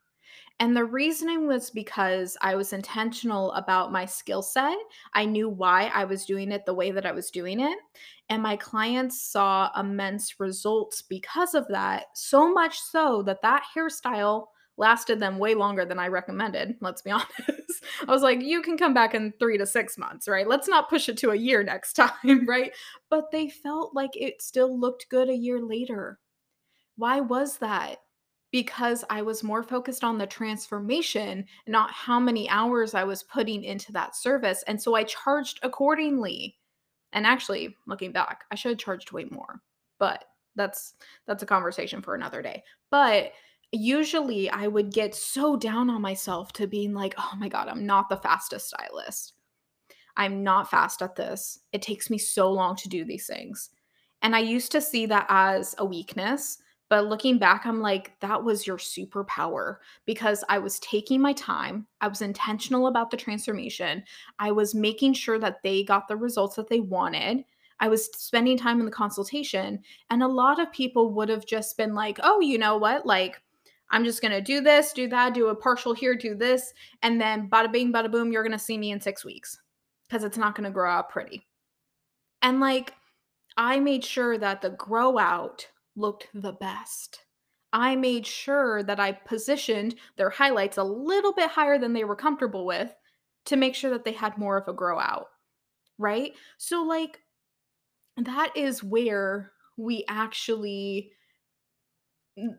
And 0.60 0.76
the 0.76 0.84
reasoning 0.84 1.46
was 1.46 1.70
because 1.70 2.36
I 2.42 2.56
was 2.56 2.72
intentional 2.72 3.52
about 3.52 3.92
my 3.92 4.04
skill 4.04 4.42
set. 4.42 4.76
I 5.14 5.24
knew 5.24 5.48
why 5.48 5.90
I 5.94 6.04
was 6.04 6.26
doing 6.26 6.50
it 6.50 6.66
the 6.66 6.74
way 6.74 6.90
that 6.90 7.06
I 7.06 7.12
was 7.12 7.30
doing 7.30 7.60
it. 7.60 7.78
And 8.28 8.42
my 8.42 8.56
clients 8.56 9.22
saw 9.22 9.70
immense 9.78 10.40
results 10.40 11.00
because 11.00 11.54
of 11.54 11.66
that. 11.68 12.06
So 12.14 12.52
much 12.52 12.80
so 12.80 13.22
that 13.22 13.40
that 13.42 13.62
hairstyle 13.74 14.46
lasted 14.78 15.20
them 15.20 15.38
way 15.38 15.54
longer 15.54 15.84
than 15.84 15.98
I 15.98 16.08
recommended. 16.08 16.76
Let's 16.80 17.02
be 17.02 17.10
honest. 17.12 17.84
I 18.06 18.12
was 18.12 18.22
like, 18.22 18.40
you 18.40 18.62
can 18.62 18.78
come 18.78 18.94
back 18.94 19.14
in 19.14 19.32
three 19.38 19.58
to 19.58 19.66
six 19.66 19.98
months, 19.98 20.28
right? 20.28 20.48
Let's 20.48 20.68
not 20.68 20.88
push 20.88 21.08
it 21.08 21.18
to 21.18 21.30
a 21.30 21.36
year 21.36 21.62
next 21.62 21.92
time, 21.94 22.46
right? 22.46 22.72
But 23.10 23.30
they 23.30 23.48
felt 23.48 23.94
like 23.94 24.16
it 24.16 24.40
still 24.40 24.78
looked 24.78 25.08
good 25.10 25.28
a 25.28 25.36
year 25.36 25.60
later. 25.60 26.18
Why 26.96 27.20
was 27.20 27.58
that? 27.58 27.98
because 28.50 29.04
I 29.10 29.22
was 29.22 29.42
more 29.42 29.62
focused 29.62 30.02
on 30.02 30.18
the 30.18 30.26
transformation, 30.26 31.44
not 31.66 31.90
how 31.90 32.18
many 32.18 32.48
hours 32.48 32.94
I 32.94 33.04
was 33.04 33.22
putting 33.22 33.62
into 33.64 33.92
that 33.92 34.16
service. 34.16 34.64
And 34.66 34.80
so 34.80 34.94
I 34.94 35.04
charged 35.04 35.60
accordingly. 35.62 36.56
And 37.12 37.26
actually, 37.26 37.76
looking 37.86 38.12
back, 38.12 38.44
I 38.50 38.54
should 38.54 38.70
have 38.70 38.78
charged 38.78 39.12
way 39.12 39.26
more. 39.30 39.60
But 39.98 40.24
that's 40.56 40.94
that's 41.26 41.42
a 41.42 41.46
conversation 41.46 42.02
for 42.02 42.14
another 42.14 42.42
day. 42.42 42.62
But 42.90 43.32
usually 43.72 44.50
I 44.50 44.66
would 44.66 44.92
get 44.92 45.14
so 45.14 45.56
down 45.56 45.90
on 45.90 46.02
myself 46.02 46.52
to 46.54 46.66
being 46.66 46.94
like, 46.94 47.14
"Oh 47.18 47.32
my 47.38 47.48
god, 47.48 47.68
I'm 47.68 47.86
not 47.86 48.08
the 48.08 48.16
fastest 48.16 48.68
stylist. 48.68 49.34
I'm 50.16 50.42
not 50.42 50.70
fast 50.70 51.02
at 51.02 51.16
this. 51.16 51.60
It 51.72 51.82
takes 51.82 52.10
me 52.10 52.18
so 52.18 52.50
long 52.52 52.76
to 52.76 52.88
do 52.88 53.04
these 53.04 53.26
things." 53.26 53.70
And 54.22 54.34
I 54.34 54.40
used 54.40 54.72
to 54.72 54.80
see 54.80 55.06
that 55.06 55.26
as 55.28 55.74
a 55.78 55.84
weakness 55.84 56.58
but 56.88 57.06
looking 57.06 57.38
back, 57.38 57.66
I'm 57.66 57.80
like, 57.80 58.18
that 58.20 58.42
was 58.42 58.66
your 58.66 58.78
superpower 58.78 59.76
because 60.06 60.42
I 60.48 60.58
was 60.58 60.80
taking 60.80 61.20
my 61.20 61.34
time. 61.34 61.86
I 62.00 62.08
was 62.08 62.22
intentional 62.22 62.86
about 62.86 63.10
the 63.10 63.16
transformation. 63.16 64.02
I 64.38 64.52
was 64.52 64.74
making 64.74 65.12
sure 65.12 65.38
that 65.38 65.62
they 65.62 65.84
got 65.84 66.08
the 66.08 66.16
results 66.16 66.56
that 66.56 66.68
they 66.68 66.80
wanted. 66.80 67.44
I 67.80 67.88
was 67.88 68.06
spending 68.16 68.56
time 68.56 68.80
in 68.80 68.86
the 68.86 68.92
consultation. 68.92 69.80
And 70.08 70.22
a 70.22 70.28
lot 70.28 70.58
of 70.58 70.72
people 70.72 71.12
would 71.12 71.28
have 71.28 71.44
just 71.44 71.76
been 71.76 71.94
like, 71.94 72.18
oh, 72.22 72.40
you 72.40 72.56
know 72.56 72.78
what? 72.78 73.04
Like, 73.04 73.42
I'm 73.90 74.04
just 74.04 74.20
going 74.20 74.32
to 74.32 74.40
do 74.40 74.60
this, 74.60 74.92
do 74.92 75.08
that, 75.08 75.34
do 75.34 75.48
a 75.48 75.54
partial 75.54 75.94
here, 75.94 76.14
do 76.14 76.34
this. 76.34 76.72
And 77.02 77.20
then 77.20 77.48
bada 77.48 77.72
bing, 77.72 77.92
bada 77.92 78.10
boom, 78.10 78.32
you're 78.32 78.42
going 78.42 78.52
to 78.52 78.58
see 78.58 78.76
me 78.76 78.90
in 78.90 79.00
six 79.00 79.24
weeks 79.24 79.58
because 80.08 80.24
it's 80.24 80.38
not 80.38 80.54
going 80.54 80.64
to 80.64 80.70
grow 80.70 80.90
out 80.90 81.08
pretty. 81.08 81.46
And 82.42 82.60
like, 82.60 82.94
I 83.56 83.80
made 83.80 84.04
sure 84.04 84.38
that 84.38 84.62
the 84.62 84.70
grow 84.70 85.18
out 85.18 85.66
looked 85.96 86.28
the 86.34 86.52
best. 86.52 87.20
I 87.72 87.96
made 87.96 88.26
sure 88.26 88.82
that 88.82 89.00
I 89.00 89.12
positioned 89.12 89.96
their 90.16 90.30
highlights 90.30 90.78
a 90.78 90.84
little 90.84 91.32
bit 91.32 91.50
higher 91.50 91.78
than 91.78 91.92
they 91.92 92.04
were 92.04 92.16
comfortable 92.16 92.64
with 92.64 92.94
to 93.46 93.56
make 93.56 93.74
sure 93.74 93.90
that 93.90 94.04
they 94.04 94.12
had 94.12 94.38
more 94.38 94.56
of 94.56 94.68
a 94.68 94.72
grow 94.72 94.98
out. 94.98 95.26
Right? 95.98 96.32
So, 96.58 96.82
like, 96.82 97.20
that 98.16 98.52
is 98.56 98.82
where 98.82 99.52
we 99.76 100.04
actually 100.08 101.12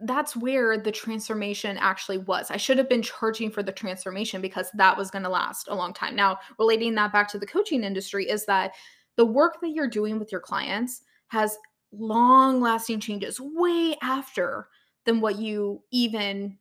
that's 0.01 0.35
where 0.35 0.77
the 0.77 0.91
transformation 0.91 1.77
actually 1.77 2.17
was. 2.19 2.51
I 2.51 2.57
should 2.57 2.77
have 2.77 2.89
been 2.89 3.01
charging 3.01 3.51
for 3.51 3.63
the 3.63 3.71
transformation 3.71 4.41
because 4.41 4.69
that 4.75 4.97
was 4.97 5.11
going 5.11 5.23
to 5.23 5.29
last 5.29 5.67
a 5.67 5.75
long 5.75 5.93
time. 5.93 6.15
Now, 6.15 6.37
relating 6.57 6.95
that 6.95 7.13
back 7.13 7.27
to 7.29 7.39
the 7.39 7.45
coaching 7.45 7.83
industry 7.83 8.29
is 8.29 8.45
that 8.45 8.73
the 9.15 9.25
work 9.25 9.59
that 9.61 9.69
you're 9.69 9.89
doing 9.89 10.19
with 10.19 10.31
your 10.31 10.41
clients 10.41 11.01
has 11.27 11.57
long 11.91 12.61
lasting 12.61 12.99
changes 12.99 13.39
way 13.39 13.95
after 14.01 14.67
than 15.05 15.21
what 15.21 15.37
you 15.37 15.81
even 15.91 16.57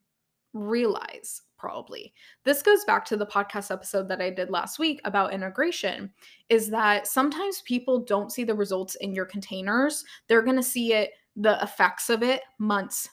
realize 0.52 1.42
probably. 1.58 2.12
This 2.44 2.62
goes 2.62 2.84
back 2.84 3.04
to 3.06 3.16
the 3.16 3.26
podcast 3.26 3.70
episode 3.70 4.08
that 4.08 4.20
I 4.20 4.30
did 4.30 4.48
last 4.48 4.78
week 4.78 5.00
about 5.04 5.34
integration 5.34 6.12
is 6.48 6.70
that 6.70 7.06
sometimes 7.06 7.62
people 7.62 7.98
don't 7.98 8.32
see 8.32 8.44
the 8.44 8.54
results 8.54 8.94
in 8.96 9.12
your 9.12 9.24
containers. 9.24 10.04
They're 10.28 10.42
going 10.42 10.56
to 10.56 10.62
see 10.62 10.92
it 10.92 11.10
the 11.38 11.62
effects 11.62 12.10
of 12.10 12.22
it 12.22 12.42
months, 12.58 13.08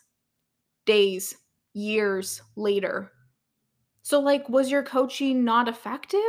days, 0.86 1.34
years 1.74 2.42
later. 2.58 3.14
So 4.02 4.20
like 4.20 4.50
was 4.50 4.70
your 4.70 4.84
coaching 4.84 5.46
not 5.46 5.70
effective? 5.70 6.20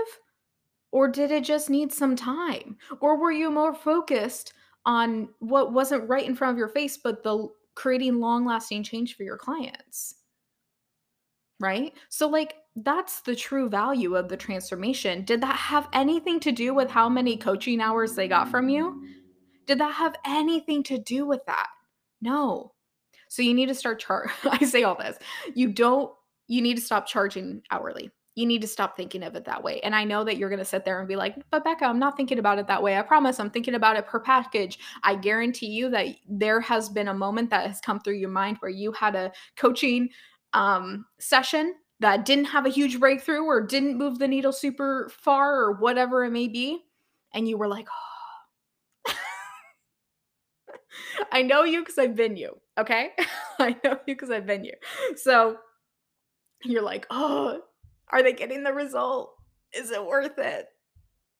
Or 0.92 1.08
did 1.08 1.32
it 1.32 1.42
just 1.42 1.68
need 1.68 1.92
some 1.92 2.14
time? 2.14 2.76
Or 3.00 3.18
were 3.18 3.32
you 3.32 3.50
more 3.50 3.74
focused 3.74 4.52
on 4.86 5.28
what 5.40 5.72
wasn't 5.72 6.08
right 6.08 6.24
in 6.24 6.36
front 6.36 6.52
of 6.52 6.58
your 6.58 6.68
face, 6.68 6.96
but 6.96 7.22
the 7.22 7.48
creating 7.74 8.20
long 8.20 8.46
lasting 8.46 8.82
change 8.82 9.16
for 9.16 9.24
your 9.24 9.36
clients. 9.36 10.14
Right? 11.60 11.94
So, 12.08 12.28
like, 12.28 12.54
that's 12.76 13.20
the 13.20 13.36
true 13.36 13.68
value 13.68 14.14
of 14.14 14.28
the 14.28 14.36
transformation. 14.36 15.24
Did 15.24 15.40
that 15.42 15.56
have 15.56 15.88
anything 15.92 16.38
to 16.40 16.52
do 16.52 16.74
with 16.74 16.90
how 16.90 17.08
many 17.08 17.36
coaching 17.36 17.80
hours 17.80 18.14
they 18.14 18.28
got 18.28 18.50
from 18.50 18.68
you? 18.68 19.02
Did 19.66 19.78
that 19.78 19.94
have 19.94 20.16
anything 20.26 20.82
to 20.84 20.98
do 20.98 21.26
with 21.26 21.44
that? 21.46 21.68
No. 22.20 22.73
So, 23.28 23.42
you 23.42 23.54
need 23.54 23.66
to 23.66 23.75
start 23.75 24.00
char. 24.00 24.30
I 24.44 24.64
say 24.64 24.82
all 24.82 24.96
this. 24.96 25.18
You 25.54 25.68
don't, 25.68 26.12
you 26.49 26.62
need 26.62 26.76
to 26.76 26.82
stop 26.82 27.06
charging 27.06 27.62
hourly 27.70 28.11
you 28.37 28.44
need 28.44 28.61
to 28.61 28.68
stop 28.68 28.96
thinking 28.96 29.23
of 29.23 29.35
it 29.35 29.46
that 29.46 29.64
way. 29.64 29.80
And 29.80 29.94
I 29.94 30.04
know 30.04 30.23
that 30.23 30.37
you're 30.37 30.50
going 30.50 30.61
to 30.61 30.64
sit 30.64 30.85
there 30.85 30.99
and 31.00 31.08
be 31.08 31.16
like, 31.16 31.37
but 31.50 31.64
Becca, 31.64 31.87
I'm 31.87 31.99
not 31.99 32.18
thinking 32.18 32.38
about 32.38 32.58
it 32.58 32.66
that 32.66 32.82
way. 32.82 32.99
I 32.99 33.02
promise 33.02 33.40
I'm 33.40 33.50
thinking 33.50 33.75
about 33.75 33.96
it 33.96 34.06
per 34.06 34.20
package. 34.20 34.78
I 35.02 35.16
guarantee 35.16 35.68
you 35.68 35.88
that 35.90 36.06
there 36.28 36.61
has 36.61 36.90
been 36.90 37.08
a 37.08 37.14
moment 37.14 37.49
that 37.50 37.66
has 37.66 37.80
come 37.80 37.99
through 37.99 38.16
your 38.16 38.28
mind 38.28 38.58
where 38.61 38.70
you 38.70 38.92
had 38.92 39.16
a 39.16 39.32
coaching 39.56 40.11
um, 40.52 41.06
session 41.18 41.75
that 42.00 42.26
didn't 42.26 42.44
have 42.44 42.66
a 42.66 42.70
huge 42.70 43.00
breakthrough 43.00 43.42
or 43.42 43.66
didn't 43.66 43.96
move 43.96 44.18
the 44.18 44.28
needle 44.28 44.52
super 44.52 45.11
far 45.18 45.56
or 45.56 45.73
whatever 45.73 46.23
it 46.23 46.30
may 46.30 46.46
be. 46.46 46.85
And 47.32 47.49
you 47.49 47.56
were 47.56 47.68
like, 47.68 47.88
oh. 47.90 48.15
I 51.32 51.42
know 51.42 51.64
you 51.64 51.80
because 51.80 51.98
I've 51.98 52.16
been 52.16 52.36
you. 52.36 52.56
Okay. 52.78 53.10
I 53.58 53.76
know 53.84 53.92
you 54.06 54.14
because 54.14 54.30
I've 54.30 54.46
been 54.46 54.64
you. 54.64 54.74
So 55.16 55.58
you're 56.64 56.82
like, 56.82 57.06
oh, 57.10 57.60
are 58.10 58.22
they 58.22 58.32
getting 58.32 58.62
the 58.62 58.72
result? 58.72 59.34
Is 59.72 59.90
it 59.90 60.04
worth 60.04 60.38
it? 60.38 60.66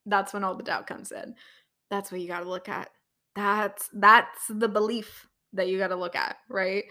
That's 0.07 0.33
when 0.33 0.45
all 0.45 0.57
the 0.57 0.63
doubt 0.63 0.87
comes 0.87 1.13
in. 1.13 1.35
That's 1.91 2.11
what 2.11 2.21
you 2.21 2.29
got 2.29 2.41
to 2.41 2.49
look 2.49 2.69
at. 2.69 2.91
That's 3.35 3.91
that's 3.93 4.47
the 4.49 4.69
belief 4.69 5.27
that 5.53 5.69
you 5.69 5.79
got 5.79 5.89
to 5.89 5.97
look 5.97 6.17
at, 6.17 6.37
right? 6.49 6.85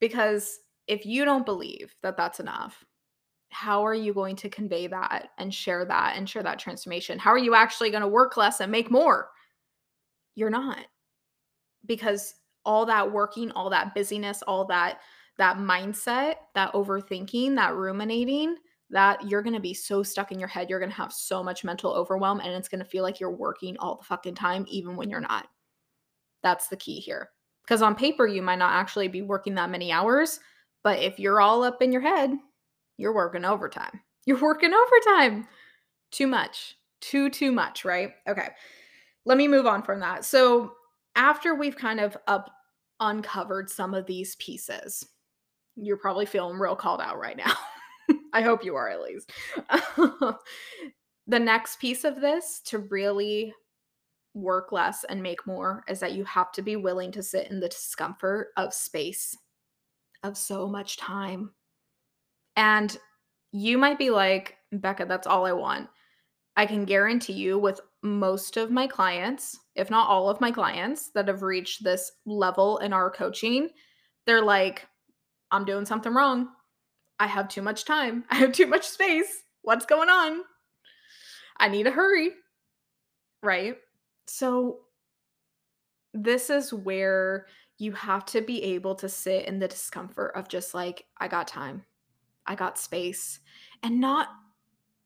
Because 0.00 0.58
if 0.86 1.06
you 1.06 1.24
don't 1.24 1.46
believe 1.46 1.94
that 2.02 2.16
that's 2.16 2.40
enough, 2.40 2.84
how 3.50 3.84
are 3.84 3.94
you 3.94 4.12
going 4.12 4.36
to 4.36 4.48
convey 4.48 4.86
that 4.86 5.30
and 5.38 5.52
share 5.52 5.84
that 5.84 6.16
and 6.16 6.28
share 6.28 6.42
that 6.42 6.58
transformation? 6.58 7.18
How 7.18 7.30
are 7.30 7.38
you 7.38 7.54
actually 7.54 7.90
going 7.90 8.02
to 8.02 8.08
work 8.08 8.36
less 8.36 8.60
and 8.60 8.70
make 8.70 8.90
more? 8.90 9.30
You're 10.34 10.50
not. 10.50 10.78
Because 11.86 12.34
all 12.64 12.86
that 12.86 13.10
working, 13.10 13.50
all 13.52 13.70
that 13.70 13.94
busyness, 13.94 14.42
all 14.42 14.64
that 14.66 15.00
that 15.38 15.58
mindset, 15.58 16.34
that 16.54 16.72
overthinking, 16.72 17.54
that 17.54 17.74
ruminating, 17.76 18.56
that 18.90 19.28
you're 19.28 19.42
going 19.42 19.54
to 19.54 19.60
be 19.60 19.74
so 19.74 20.02
stuck 20.02 20.32
in 20.32 20.38
your 20.38 20.48
head. 20.48 20.68
You're 20.68 20.80
going 20.80 20.90
to 20.90 20.96
have 20.96 21.12
so 21.12 21.42
much 21.42 21.64
mental 21.64 21.92
overwhelm 21.92 22.40
and 22.40 22.50
it's 22.50 22.68
going 22.68 22.82
to 22.82 22.88
feel 22.88 23.02
like 23.02 23.20
you're 23.20 23.30
working 23.30 23.76
all 23.78 23.96
the 23.96 24.04
fucking 24.04 24.34
time, 24.34 24.66
even 24.68 24.96
when 24.96 25.08
you're 25.08 25.20
not. 25.20 25.46
That's 26.42 26.68
the 26.68 26.76
key 26.76 26.98
here. 27.00 27.30
Because 27.64 27.82
on 27.82 27.94
paper, 27.94 28.26
you 28.26 28.42
might 28.42 28.58
not 28.58 28.74
actually 28.74 29.08
be 29.08 29.22
working 29.22 29.54
that 29.54 29.70
many 29.70 29.92
hours. 29.92 30.40
But 30.82 31.00
if 31.00 31.18
you're 31.18 31.40
all 31.40 31.62
up 31.62 31.82
in 31.82 31.92
your 31.92 32.00
head, 32.00 32.32
you're 32.96 33.14
working 33.14 33.44
overtime. 33.44 34.00
You're 34.26 34.42
working 34.42 34.74
overtime. 34.74 35.48
Too 36.10 36.26
much. 36.26 36.76
Too, 37.00 37.30
too 37.30 37.50
much, 37.50 37.86
right? 37.86 38.10
Okay. 38.28 38.48
Let 39.24 39.38
me 39.38 39.48
move 39.48 39.64
on 39.64 39.82
from 39.82 40.00
that. 40.00 40.26
So, 40.26 40.72
after 41.18 41.54
we've 41.54 41.76
kind 41.76 42.00
of 42.00 42.16
up 42.28 42.50
uncovered 43.00 43.68
some 43.68 43.92
of 43.92 44.06
these 44.06 44.36
pieces, 44.36 45.04
you're 45.76 45.98
probably 45.98 46.24
feeling 46.24 46.58
real 46.58 46.76
called 46.76 47.00
out 47.00 47.18
right 47.18 47.36
now. 47.36 47.52
I 48.32 48.40
hope 48.40 48.64
you 48.64 48.76
are 48.76 48.88
at 48.88 49.02
least. 49.02 49.30
the 51.26 51.38
next 51.38 51.80
piece 51.80 52.04
of 52.04 52.20
this 52.20 52.60
to 52.66 52.78
really 52.78 53.52
work 54.32 54.70
less 54.70 55.04
and 55.04 55.22
make 55.22 55.46
more 55.46 55.82
is 55.88 55.98
that 56.00 56.12
you 56.12 56.24
have 56.24 56.52
to 56.52 56.62
be 56.62 56.76
willing 56.76 57.10
to 57.12 57.22
sit 57.22 57.50
in 57.50 57.58
the 57.60 57.68
discomfort 57.68 58.48
of 58.56 58.72
space, 58.72 59.36
of 60.22 60.36
so 60.36 60.68
much 60.68 60.96
time. 60.96 61.50
And 62.56 62.96
you 63.50 63.76
might 63.76 63.98
be 63.98 64.10
like, 64.10 64.56
Becca, 64.72 65.06
that's 65.06 65.26
all 65.26 65.46
I 65.46 65.52
want. 65.52 65.88
I 66.56 66.66
can 66.66 66.84
guarantee 66.84 67.34
you, 67.34 67.58
with 67.58 67.80
most 68.02 68.56
of 68.56 68.70
my 68.70 68.86
clients, 68.86 69.58
if 69.74 69.90
not 69.90 70.08
all 70.08 70.28
of 70.28 70.40
my 70.40 70.50
clients 70.50 71.10
that 71.14 71.28
have 71.28 71.42
reached 71.42 71.82
this 71.82 72.12
level 72.26 72.78
in 72.78 72.92
our 72.92 73.10
coaching, 73.10 73.68
they're 74.26 74.42
like, 74.42 74.86
I'm 75.50 75.64
doing 75.64 75.84
something 75.84 76.14
wrong. 76.14 76.48
I 77.18 77.26
have 77.26 77.48
too 77.48 77.62
much 77.62 77.84
time. 77.84 78.24
I 78.30 78.36
have 78.36 78.52
too 78.52 78.66
much 78.66 78.86
space. 78.86 79.42
What's 79.62 79.86
going 79.86 80.08
on? 80.08 80.42
I 81.58 81.68
need 81.68 81.84
to 81.84 81.90
hurry. 81.90 82.30
Right? 83.42 83.76
So, 84.26 84.80
this 86.14 86.50
is 86.50 86.72
where 86.72 87.46
you 87.78 87.92
have 87.92 88.24
to 88.26 88.40
be 88.40 88.62
able 88.62 88.94
to 88.96 89.08
sit 89.08 89.46
in 89.46 89.58
the 89.58 89.68
discomfort 89.68 90.32
of 90.34 90.48
just 90.48 90.74
like, 90.74 91.04
I 91.18 91.28
got 91.28 91.46
time, 91.46 91.84
I 92.46 92.54
got 92.54 92.78
space, 92.78 93.38
and 93.82 94.00
not 94.00 94.28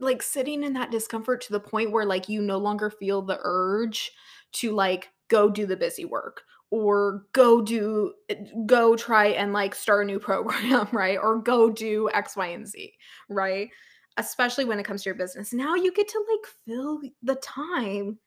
like 0.02 0.22
sitting 0.22 0.62
in 0.62 0.72
that 0.74 0.90
discomfort 0.90 1.40
to 1.42 1.52
the 1.52 1.60
point 1.60 1.92
where 1.92 2.04
like 2.04 2.28
you 2.28 2.42
no 2.42 2.58
longer 2.58 2.90
feel 2.90 3.22
the 3.22 3.38
urge 3.42 4.10
to 4.52 4.72
like 4.72 5.10
go 5.28 5.48
do 5.48 5.64
the 5.64 5.76
busy 5.76 6.04
work 6.04 6.42
or 6.70 7.26
go 7.32 7.60
do 7.60 8.14
eh, 8.28 8.34
go 8.66 8.96
try 8.96 9.26
and 9.26 9.52
like 9.52 9.74
start 9.74 10.04
a 10.04 10.06
new 10.06 10.18
program, 10.20 10.88
right? 10.92 11.18
Or 11.22 11.38
go 11.38 11.70
do 11.70 12.10
X, 12.12 12.36
Y, 12.36 12.48
and 12.48 12.66
Z, 12.66 12.92
right? 13.28 13.68
Especially 14.16 14.64
when 14.64 14.78
it 14.78 14.84
comes 14.84 15.02
to 15.02 15.08
your 15.08 15.14
business. 15.14 15.52
Now 15.52 15.74
you 15.74 15.92
get 15.92 16.08
to 16.08 16.24
like 16.30 16.52
fill 16.66 17.00
the 17.22 17.36
time 17.36 18.18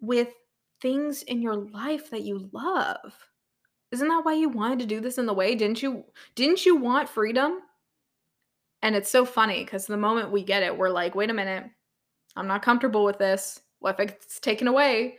with 0.00 0.28
things 0.80 1.22
in 1.22 1.42
your 1.42 1.56
life 1.56 2.10
that 2.10 2.22
you 2.22 2.48
love. 2.52 3.14
Isn't 3.90 4.08
that 4.08 4.24
why 4.24 4.34
you 4.34 4.48
wanted 4.48 4.80
to 4.80 4.86
do 4.86 5.00
this 5.00 5.18
in 5.18 5.26
the 5.26 5.34
way? 5.34 5.54
Didn't 5.54 5.82
you 5.82 6.04
didn't 6.34 6.66
you 6.66 6.76
want 6.76 7.08
freedom? 7.08 7.60
And 8.82 8.94
it's 8.94 9.10
so 9.10 9.24
funny 9.24 9.64
because 9.64 9.86
the 9.86 9.96
moment 9.96 10.30
we 10.30 10.42
get 10.44 10.62
it, 10.62 10.76
we're 10.76 10.90
like, 10.90 11.14
wait 11.14 11.30
a 11.30 11.34
minute, 11.34 11.64
I'm 12.36 12.46
not 12.46 12.62
comfortable 12.62 13.04
with 13.04 13.18
this. 13.18 13.60
What 13.80 13.98
if 13.98 14.10
it's 14.10 14.40
taken 14.40 14.68
away? 14.68 15.18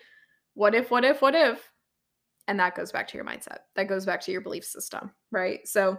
What 0.54 0.76
if, 0.76 0.92
what 0.92 1.04
if, 1.04 1.22
what 1.22 1.36
if? 1.36 1.72
And 2.48 2.60
that 2.60 2.76
goes 2.76 2.92
back 2.92 3.08
to 3.10 3.18
your 3.18 3.26
mindset. 3.26 3.60
That 3.76 3.88
goes 3.88 4.06
back 4.06 4.22
to 4.22 4.32
your 4.32 4.42
belief 4.42 4.66
system, 4.66 5.12
right? 5.32 5.68
So 5.68 5.98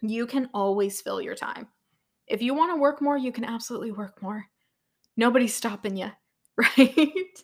you 0.00 0.26
can 0.26 0.48
always 0.54 1.00
fill 1.00 1.20
your 1.20 1.34
time. 1.34 1.68
If 2.26 2.40
you 2.40 2.54
want 2.54 2.72
to 2.72 2.80
work 2.80 3.02
more, 3.02 3.18
you 3.18 3.32
can 3.32 3.44
absolutely 3.44 3.92
work 3.92 4.22
more. 4.22 4.44
Nobody's 5.16 5.54
stopping 5.54 5.96
you, 5.96 6.10
right? 6.78 7.38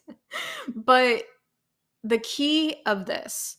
but 0.74 1.24
the 2.02 2.18
key 2.18 2.76
of 2.86 3.06
this 3.06 3.56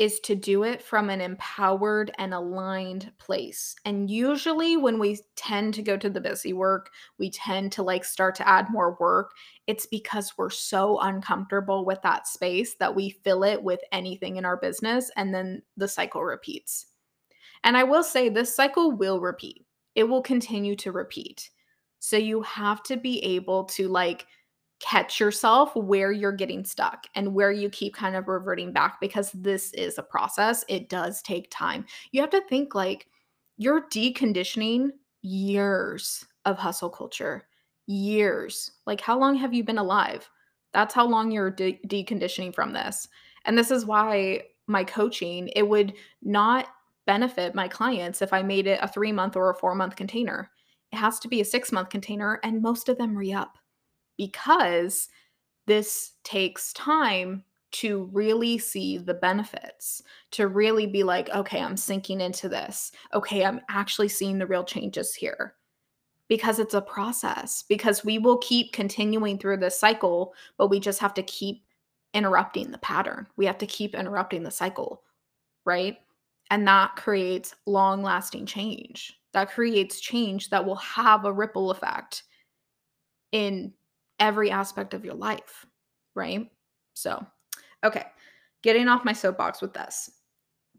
is 0.00 0.18
to 0.18 0.34
do 0.34 0.64
it 0.64 0.80
from 0.82 1.10
an 1.10 1.20
empowered 1.20 2.10
and 2.16 2.32
aligned 2.32 3.12
place. 3.18 3.76
And 3.84 4.10
usually, 4.10 4.78
when 4.78 4.98
we 4.98 5.20
tend 5.36 5.74
to 5.74 5.82
go 5.82 5.98
to 5.98 6.08
the 6.08 6.22
busy 6.22 6.54
work, 6.54 6.90
we 7.18 7.30
tend 7.30 7.70
to 7.72 7.82
like 7.82 8.06
start 8.06 8.34
to 8.36 8.48
add 8.48 8.70
more 8.70 8.96
work. 8.98 9.32
It's 9.66 9.84
because 9.84 10.32
we're 10.38 10.48
so 10.48 10.98
uncomfortable 11.00 11.84
with 11.84 12.00
that 12.00 12.26
space 12.26 12.76
that 12.76 12.94
we 12.96 13.10
fill 13.10 13.44
it 13.44 13.62
with 13.62 13.80
anything 13.92 14.36
in 14.36 14.46
our 14.46 14.56
business, 14.56 15.10
and 15.16 15.34
then 15.34 15.60
the 15.76 15.86
cycle 15.86 16.24
repeats. 16.24 16.86
And 17.62 17.76
I 17.76 17.84
will 17.84 18.02
say 18.02 18.30
this 18.30 18.56
cycle 18.56 18.92
will 18.92 19.20
repeat, 19.20 19.66
it 19.94 20.04
will 20.04 20.22
continue 20.22 20.76
to 20.76 20.92
repeat. 20.92 21.50
So 21.98 22.16
you 22.16 22.40
have 22.40 22.82
to 22.84 22.96
be 22.96 23.22
able 23.22 23.64
to 23.64 23.86
like 23.86 24.26
catch 24.80 25.20
yourself 25.20 25.76
where 25.76 26.10
you're 26.10 26.32
getting 26.32 26.64
stuck 26.64 27.06
and 27.14 27.34
where 27.34 27.52
you 27.52 27.68
keep 27.68 27.94
kind 27.94 28.16
of 28.16 28.28
reverting 28.28 28.72
back 28.72 28.98
because 29.00 29.30
this 29.32 29.72
is 29.74 29.98
a 29.98 30.02
process. 30.02 30.64
It 30.68 30.88
does 30.88 31.22
take 31.22 31.48
time. 31.50 31.84
You 32.12 32.22
have 32.22 32.30
to 32.30 32.40
think 32.48 32.74
like 32.74 33.06
you're 33.58 33.82
deconditioning 33.88 34.90
years 35.22 36.24
of 36.46 36.58
hustle 36.58 36.90
culture. 36.90 37.46
Years. 37.86 38.70
Like, 38.86 39.00
how 39.00 39.18
long 39.18 39.34
have 39.36 39.52
you 39.52 39.64
been 39.64 39.78
alive? 39.78 40.28
That's 40.72 40.94
how 40.94 41.06
long 41.06 41.30
you're 41.30 41.50
de- 41.50 41.80
deconditioning 41.86 42.54
from 42.54 42.72
this. 42.72 43.06
And 43.44 43.58
this 43.58 43.70
is 43.70 43.84
why 43.84 44.42
my 44.66 44.84
coaching, 44.84 45.48
it 45.56 45.68
would 45.68 45.94
not 46.22 46.68
benefit 47.06 47.54
my 47.54 47.66
clients 47.68 48.22
if 48.22 48.32
I 48.32 48.42
made 48.42 48.66
it 48.66 48.78
a 48.80 48.88
three 48.88 49.12
month 49.12 49.36
or 49.36 49.50
a 49.50 49.54
four 49.54 49.74
month 49.74 49.96
container. 49.96 50.50
It 50.92 50.96
has 50.96 51.18
to 51.20 51.28
be 51.28 51.40
a 51.40 51.44
six 51.44 51.72
month 51.72 51.90
container, 51.90 52.40
and 52.42 52.62
most 52.62 52.88
of 52.88 52.96
them 52.96 53.16
re 53.16 53.32
up 53.32 53.58
because 54.20 55.08
this 55.66 56.12
takes 56.24 56.74
time 56.74 57.42
to 57.70 58.10
really 58.12 58.58
see 58.58 58.98
the 58.98 59.14
benefits, 59.14 60.02
to 60.30 60.46
really 60.46 60.86
be 60.86 61.02
like, 61.02 61.30
okay, 61.30 61.62
I'm 61.62 61.76
sinking 61.76 62.20
into 62.20 62.46
this. 62.46 62.92
Okay, 63.14 63.46
I'm 63.46 63.62
actually 63.70 64.08
seeing 64.08 64.36
the 64.36 64.46
real 64.46 64.62
changes 64.62 65.14
here. 65.14 65.54
Because 66.28 66.58
it's 66.58 66.74
a 66.74 66.82
process, 66.82 67.64
because 67.66 68.04
we 68.04 68.18
will 68.18 68.36
keep 68.38 68.74
continuing 68.74 69.38
through 69.38 69.56
this 69.56 69.80
cycle, 69.80 70.34
but 70.58 70.68
we 70.68 70.78
just 70.78 70.98
have 70.98 71.14
to 71.14 71.22
keep 71.22 71.64
interrupting 72.12 72.70
the 72.70 72.78
pattern. 72.78 73.26
We 73.38 73.46
have 73.46 73.58
to 73.58 73.66
keep 73.66 73.94
interrupting 73.94 74.42
the 74.42 74.50
cycle, 74.50 75.02
right? 75.64 75.96
And 76.50 76.68
that 76.68 76.94
creates 76.96 77.54
long 77.64 78.02
lasting 78.02 78.44
change. 78.44 79.18
That 79.32 79.50
creates 79.50 79.98
change 79.98 80.50
that 80.50 80.66
will 80.66 80.76
have 80.76 81.24
a 81.24 81.32
ripple 81.32 81.70
effect 81.70 82.24
in 83.32 83.72
every 84.20 84.50
aspect 84.50 84.94
of 84.94 85.04
your 85.04 85.14
life, 85.14 85.66
right? 86.14 86.48
So, 86.94 87.24
okay, 87.84 88.04
getting 88.62 88.88
off 88.88 89.04
my 89.04 89.12
soapbox 89.12 89.60
with 89.60 89.74
this. 89.74 90.10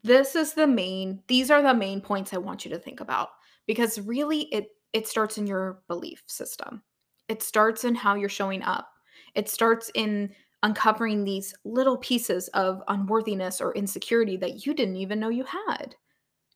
This 0.04 0.36
is 0.36 0.54
the 0.54 0.68
main, 0.68 1.22
these 1.28 1.52
are 1.52 1.62
the 1.62 1.74
main 1.74 2.02
points 2.02 2.34
I 2.34 2.38
want 2.38 2.64
you 2.64 2.72
to 2.72 2.80
think 2.80 3.02
about 3.02 3.30
because 3.68 4.00
really 4.00 4.44
it 4.54 4.70
it 4.94 5.08
starts 5.08 5.38
in 5.38 5.48
your 5.48 5.82
belief 5.88 6.22
system. 6.28 6.82
It 7.30 7.42
starts 7.42 7.86
in 7.86 7.96
how 7.96 8.16
you're 8.16 8.28
showing 8.28 8.62
up. 8.62 8.90
It 9.36 9.48
starts 9.48 9.90
in 9.96 10.34
uncovering 10.64 11.24
these 11.24 11.54
little 11.64 11.98
pieces 11.98 12.50
of 12.50 12.84
unworthiness 12.88 13.62
or 13.62 13.74
insecurity 13.74 14.38
that 14.38 14.66
you 14.66 14.74
didn't 14.74 14.98
even 14.98 15.20
know 15.20 15.30
you 15.30 15.46
had, 15.46 15.96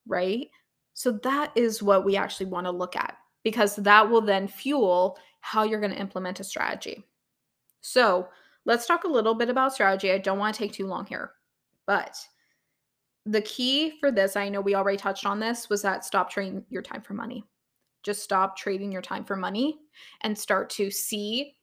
right? 0.05 0.47
So 0.93 1.13
that 1.23 1.51
is 1.55 1.81
what 1.81 2.05
we 2.05 2.15
actually 2.15 2.47
want 2.47 2.65
to 2.67 2.71
look 2.71 2.95
at 2.95 3.17
because 3.43 3.75
that 3.77 4.09
will 4.09 4.21
then 4.21 4.47
fuel 4.47 5.17
how 5.45 5.61
you're 5.61 5.79
going 5.79 5.91
to 5.91 5.99
implement 5.99 6.39
a 6.39 6.43
strategy. 6.43 7.03
So, 7.81 8.29
let's 8.65 8.87
talk 8.87 9.03
a 9.03 9.07
little 9.07 9.35
bit 9.35 9.47
about 9.47 9.73
strategy. 9.73 10.11
I 10.11 10.17
don't 10.17 10.39
want 10.39 10.55
to 10.55 10.59
take 10.59 10.73
too 10.73 10.87
long 10.87 11.05
here, 11.05 11.33
but 11.85 12.17
the 13.27 13.41
key 13.41 13.99
for 13.99 14.11
this, 14.11 14.35
I 14.35 14.49
know 14.49 14.59
we 14.59 14.73
already 14.73 14.97
touched 14.97 15.23
on 15.23 15.39
this, 15.39 15.69
was 15.69 15.83
that 15.83 16.03
stop 16.03 16.31
trading 16.31 16.65
your 16.69 16.81
time 16.81 17.01
for 17.01 17.13
money. 17.13 17.45
Just 18.01 18.23
stop 18.23 18.57
trading 18.57 18.91
your 18.91 19.03
time 19.03 19.23
for 19.23 19.35
money 19.35 19.77
and 20.21 20.35
start 20.35 20.71
to 20.71 20.89
see 20.89 21.55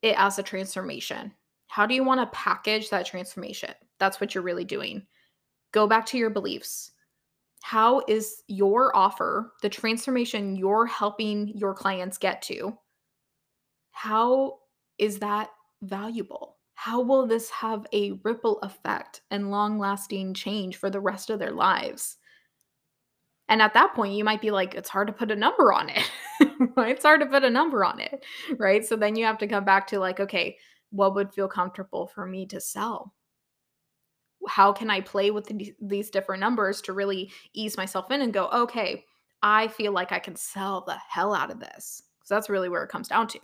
it 0.00 0.14
as 0.18 0.38
a 0.38 0.42
transformation. 0.42 1.32
How 1.66 1.84
do 1.84 1.94
you 1.94 2.04
want 2.04 2.20
to 2.20 2.38
package 2.38 2.88
that 2.88 3.04
transformation? 3.04 3.74
That's 3.98 4.22
what 4.22 4.34
you're 4.34 4.44
really 4.44 4.64
doing. 4.64 5.06
Go 5.72 5.86
back 5.86 6.06
to 6.06 6.18
your 6.18 6.30
beliefs 6.30 6.92
how 7.60 8.02
is 8.08 8.42
your 8.46 8.96
offer, 8.96 9.52
the 9.62 9.68
transformation 9.68 10.56
you're 10.56 10.86
helping 10.86 11.48
your 11.48 11.74
clients 11.74 12.18
get 12.18 12.40
to, 12.42 12.76
how 13.98 14.58
is 14.98 15.18
that 15.18 15.50
valuable? 15.82 16.56
How 16.74 17.00
will 17.00 17.26
this 17.26 17.50
have 17.50 17.86
a 17.92 18.12
ripple 18.22 18.60
effect 18.60 19.22
and 19.30 19.50
long 19.50 19.78
lasting 19.78 20.34
change 20.34 20.76
for 20.76 20.88
the 20.88 21.00
rest 21.00 21.30
of 21.30 21.38
their 21.38 21.50
lives? 21.50 22.16
And 23.48 23.60
at 23.60 23.74
that 23.74 23.94
point, 23.94 24.14
you 24.14 24.22
might 24.22 24.40
be 24.40 24.50
like, 24.50 24.74
it's 24.74 24.88
hard 24.88 25.08
to 25.08 25.12
put 25.12 25.30
a 25.30 25.36
number 25.36 25.72
on 25.72 25.88
it. 25.90 26.10
It's 26.76 27.04
hard 27.04 27.20
to 27.20 27.26
put 27.26 27.44
a 27.44 27.50
number 27.50 27.84
on 27.84 27.98
it. 28.00 28.24
Right. 28.56 28.84
So 28.84 28.94
then 28.94 29.16
you 29.16 29.24
have 29.24 29.38
to 29.38 29.48
come 29.48 29.64
back 29.64 29.86
to 29.88 29.98
like, 29.98 30.20
okay, 30.20 30.56
what 30.90 31.14
would 31.14 31.32
feel 31.32 31.48
comfortable 31.48 32.06
for 32.06 32.24
me 32.26 32.46
to 32.46 32.60
sell? 32.60 33.14
how 34.48 34.72
can 34.72 34.90
I 34.90 35.00
play 35.00 35.30
with 35.30 35.46
the, 35.46 35.74
these 35.80 36.10
different 36.10 36.40
numbers 36.40 36.80
to 36.82 36.92
really 36.92 37.30
ease 37.52 37.76
myself 37.76 38.10
in 38.10 38.22
and 38.22 38.32
go, 38.32 38.48
okay, 38.48 39.04
I 39.42 39.68
feel 39.68 39.92
like 39.92 40.12
I 40.12 40.18
can 40.18 40.36
sell 40.36 40.84
the 40.86 40.96
hell 41.08 41.34
out 41.34 41.50
of 41.50 41.60
this. 41.60 42.02
So 42.24 42.34
that's 42.34 42.50
really 42.50 42.68
where 42.68 42.82
it 42.82 42.90
comes 42.90 43.08
down 43.08 43.26
to. 43.28 43.40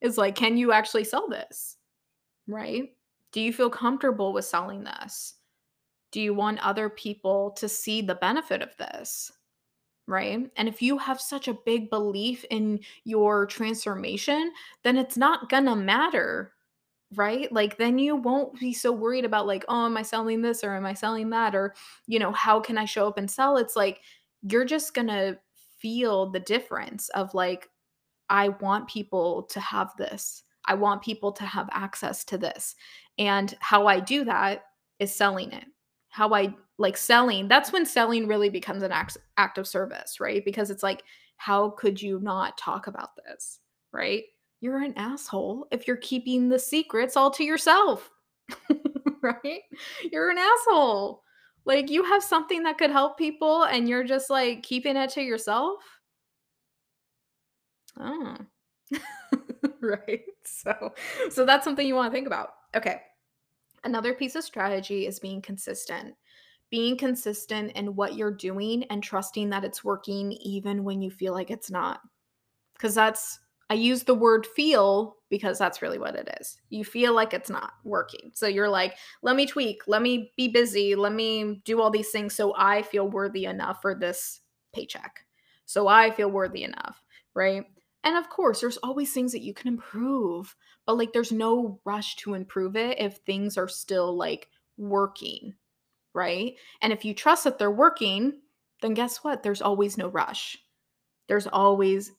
Is 0.00 0.18
like, 0.18 0.34
can 0.34 0.56
you 0.56 0.72
actually 0.72 1.04
sell 1.04 1.28
this? 1.28 1.76
Right? 2.46 2.90
Do 3.32 3.40
you 3.40 3.52
feel 3.52 3.70
comfortable 3.70 4.32
with 4.32 4.44
selling 4.44 4.84
this? 4.84 5.34
Do 6.10 6.20
you 6.20 6.34
want 6.34 6.58
other 6.60 6.88
people 6.88 7.52
to 7.52 7.68
see 7.68 8.02
the 8.02 8.16
benefit 8.16 8.62
of 8.62 8.76
this? 8.76 9.30
Right. 10.06 10.50
And 10.56 10.68
if 10.68 10.82
you 10.82 10.98
have 10.98 11.20
such 11.20 11.46
a 11.46 11.58
big 11.64 11.88
belief 11.88 12.44
in 12.50 12.80
your 13.04 13.46
transformation, 13.46 14.52
then 14.82 14.96
it's 14.96 15.16
not 15.16 15.48
going 15.48 15.66
to 15.66 15.76
matter 15.76 16.52
right? 17.14 17.50
Like 17.52 17.76
then 17.76 17.98
you 17.98 18.16
won't 18.16 18.58
be 18.58 18.72
so 18.72 18.92
worried 18.92 19.24
about 19.24 19.46
like, 19.46 19.64
oh, 19.68 19.86
am 19.86 19.96
I 19.96 20.02
selling 20.02 20.42
this 20.42 20.62
or 20.62 20.74
am 20.74 20.86
I 20.86 20.94
selling 20.94 21.30
that 21.30 21.54
or 21.54 21.74
you 22.06 22.18
know, 22.18 22.32
how 22.32 22.60
can 22.60 22.78
I 22.78 22.84
show 22.84 23.08
up 23.08 23.18
and 23.18 23.30
sell? 23.30 23.56
It's 23.56 23.76
like 23.76 24.00
you're 24.42 24.64
just 24.64 24.94
going 24.94 25.08
to 25.08 25.38
feel 25.78 26.30
the 26.30 26.40
difference 26.40 27.08
of 27.10 27.34
like 27.34 27.68
I 28.30 28.48
want 28.48 28.88
people 28.88 29.42
to 29.50 29.60
have 29.60 29.94
this. 29.98 30.44
I 30.66 30.74
want 30.74 31.02
people 31.02 31.32
to 31.32 31.44
have 31.44 31.68
access 31.72 32.24
to 32.24 32.38
this. 32.38 32.74
And 33.18 33.54
how 33.60 33.86
I 33.86 34.00
do 34.00 34.24
that 34.24 34.64
is 34.98 35.14
selling 35.14 35.52
it. 35.52 35.64
How 36.08 36.32
I 36.32 36.54
like 36.78 36.96
selling, 36.96 37.48
that's 37.48 37.72
when 37.72 37.84
selling 37.84 38.26
really 38.26 38.48
becomes 38.48 38.82
an 38.82 38.92
act, 38.92 39.18
act 39.36 39.58
of 39.58 39.68
service, 39.68 40.18
right? 40.18 40.42
Because 40.44 40.70
it's 40.70 40.82
like, 40.82 41.02
how 41.36 41.70
could 41.70 42.00
you 42.00 42.20
not 42.20 42.56
talk 42.56 42.86
about 42.86 43.10
this, 43.16 43.58
right? 43.92 44.24
you're 44.60 44.82
an 44.82 44.94
asshole 44.96 45.66
if 45.70 45.88
you're 45.88 45.96
keeping 45.96 46.48
the 46.48 46.58
secrets 46.58 47.16
all 47.16 47.30
to 47.32 47.44
yourself. 47.44 48.10
right? 49.22 49.62
You're 50.12 50.30
an 50.30 50.38
asshole. 50.38 51.22
Like 51.64 51.90
you 51.90 52.04
have 52.04 52.22
something 52.22 52.62
that 52.64 52.78
could 52.78 52.90
help 52.90 53.18
people 53.18 53.64
and 53.64 53.88
you're 53.88 54.04
just 54.04 54.30
like 54.30 54.62
keeping 54.62 54.96
it 54.96 55.10
to 55.10 55.22
yourself. 55.22 55.82
Oh. 58.00 58.36
right. 59.80 60.24
So 60.44 60.94
so 61.30 61.44
that's 61.44 61.64
something 61.64 61.86
you 61.86 61.94
want 61.94 62.12
to 62.12 62.16
think 62.16 62.26
about. 62.26 62.50
Okay. 62.74 63.02
Another 63.84 64.14
piece 64.14 64.34
of 64.34 64.44
strategy 64.44 65.06
is 65.06 65.18
being 65.18 65.40
consistent. 65.40 66.14
Being 66.70 66.96
consistent 66.96 67.72
in 67.72 67.96
what 67.96 68.14
you're 68.14 68.30
doing 68.32 68.84
and 68.84 69.02
trusting 69.02 69.50
that 69.50 69.64
it's 69.64 69.84
working 69.84 70.32
even 70.32 70.84
when 70.84 71.00
you 71.02 71.10
feel 71.10 71.32
like 71.32 71.50
it's 71.50 71.70
not. 71.70 72.00
Because 72.74 72.94
that's, 72.94 73.40
I 73.68 73.74
use 73.74 74.04
the 74.04 74.14
word 74.14 74.46
feel 74.46 75.16
because 75.30 75.58
that's 75.58 75.82
really 75.82 75.98
what 75.98 76.14
it 76.14 76.28
is. 76.40 76.58
You 76.68 76.84
feel 76.84 77.14
like 77.14 77.34
it's 77.34 77.50
not 77.50 77.72
working. 77.84 78.30
So 78.34 78.46
you're 78.46 78.68
like, 78.68 78.96
let 79.22 79.36
me 79.36 79.46
tweak, 79.46 79.82
let 79.86 80.02
me 80.02 80.32
be 80.36 80.48
busy, 80.48 80.94
let 80.94 81.12
me 81.12 81.60
do 81.64 81.80
all 81.80 81.90
these 81.90 82.10
things 82.10 82.34
so 82.34 82.54
I 82.56 82.82
feel 82.82 83.08
worthy 83.08 83.46
enough 83.46 83.80
for 83.82 83.94
this 83.94 84.40
paycheck. 84.74 85.20
So 85.66 85.88
I 85.88 86.10
feel 86.10 86.30
worthy 86.30 86.64
enough, 86.64 87.02
right? 87.34 87.64
And 88.02 88.16
of 88.16 88.28
course, 88.30 88.60
there's 88.60 88.78
always 88.78 89.12
things 89.12 89.32
that 89.32 89.42
you 89.42 89.52
can 89.52 89.68
improve, 89.68 90.56
but 90.86 90.96
like 90.96 91.12
there's 91.12 91.32
no 91.32 91.80
rush 91.84 92.16
to 92.16 92.34
improve 92.34 92.76
it 92.76 92.98
if 92.98 93.18
things 93.18 93.58
are 93.58 93.68
still 93.68 94.16
like 94.16 94.48
working, 94.78 95.54
right? 96.14 96.54
And 96.80 96.92
if 96.92 97.04
you 97.04 97.14
trust 97.14 97.44
that 97.44 97.58
they're 97.58 97.70
working, 97.70 98.40
then 98.80 98.94
guess 98.94 99.18
what? 99.18 99.42
There's 99.42 99.62
always 99.62 99.98
no 99.98 100.08
rush. 100.08 100.56
There's 101.28 101.46
always 101.46 102.12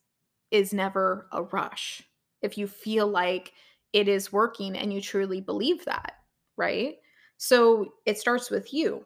is 0.50 0.72
never 0.72 1.26
a 1.32 1.42
rush. 1.42 2.02
If 2.42 2.58
you 2.58 2.66
feel 2.66 3.08
like 3.08 3.52
it 3.92 4.06
is 4.06 4.32
working 4.32 4.76
and 4.76 4.92
you 4.92 5.00
truly 5.00 5.40
believe 5.40 5.84
that, 5.86 6.12
right? 6.56 6.96
So 7.38 7.94
it 8.06 8.18
starts 8.18 8.50
with 8.50 8.72
you. 8.72 9.04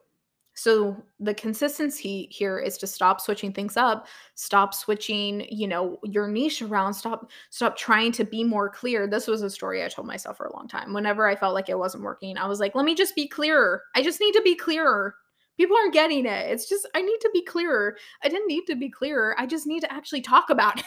So 0.56 0.96
the 1.20 1.34
consistency 1.34 2.28
here 2.30 2.58
is 2.58 2.78
to 2.78 2.86
stop 2.86 3.20
switching 3.20 3.52
things 3.52 3.76
up, 3.76 4.06
stop 4.36 4.72
switching, 4.72 5.46
you 5.50 5.68
know, 5.68 5.98
your 6.02 6.28
niche 6.28 6.62
around, 6.62 6.94
stop 6.94 7.30
stop 7.50 7.76
trying 7.76 8.10
to 8.12 8.24
be 8.24 8.42
more 8.42 8.70
clear. 8.70 9.06
This 9.06 9.26
was 9.26 9.42
a 9.42 9.50
story 9.50 9.84
I 9.84 9.88
told 9.88 10.06
myself 10.06 10.38
for 10.38 10.46
a 10.46 10.56
long 10.56 10.66
time. 10.66 10.94
Whenever 10.94 11.28
I 11.28 11.36
felt 11.36 11.52
like 11.52 11.68
it 11.68 11.78
wasn't 11.78 12.04
working, 12.04 12.38
I 12.38 12.46
was 12.46 12.58
like, 12.58 12.74
let 12.74 12.86
me 12.86 12.94
just 12.94 13.14
be 13.14 13.28
clearer. 13.28 13.82
I 13.94 14.02
just 14.02 14.18
need 14.18 14.32
to 14.32 14.40
be 14.42 14.54
clearer. 14.54 15.14
People 15.58 15.76
aren't 15.76 15.92
getting 15.92 16.24
it. 16.24 16.50
It's 16.50 16.66
just 16.66 16.88
I 16.94 17.02
need 17.02 17.18
to 17.20 17.30
be 17.34 17.44
clearer. 17.44 17.94
I 18.24 18.30
didn't 18.30 18.48
need 18.48 18.64
to 18.68 18.76
be 18.76 18.88
clearer. 18.88 19.38
I 19.38 19.44
just 19.44 19.66
need 19.66 19.80
to 19.80 19.92
actually 19.92 20.22
talk 20.22 20.48
about 20.48 20.82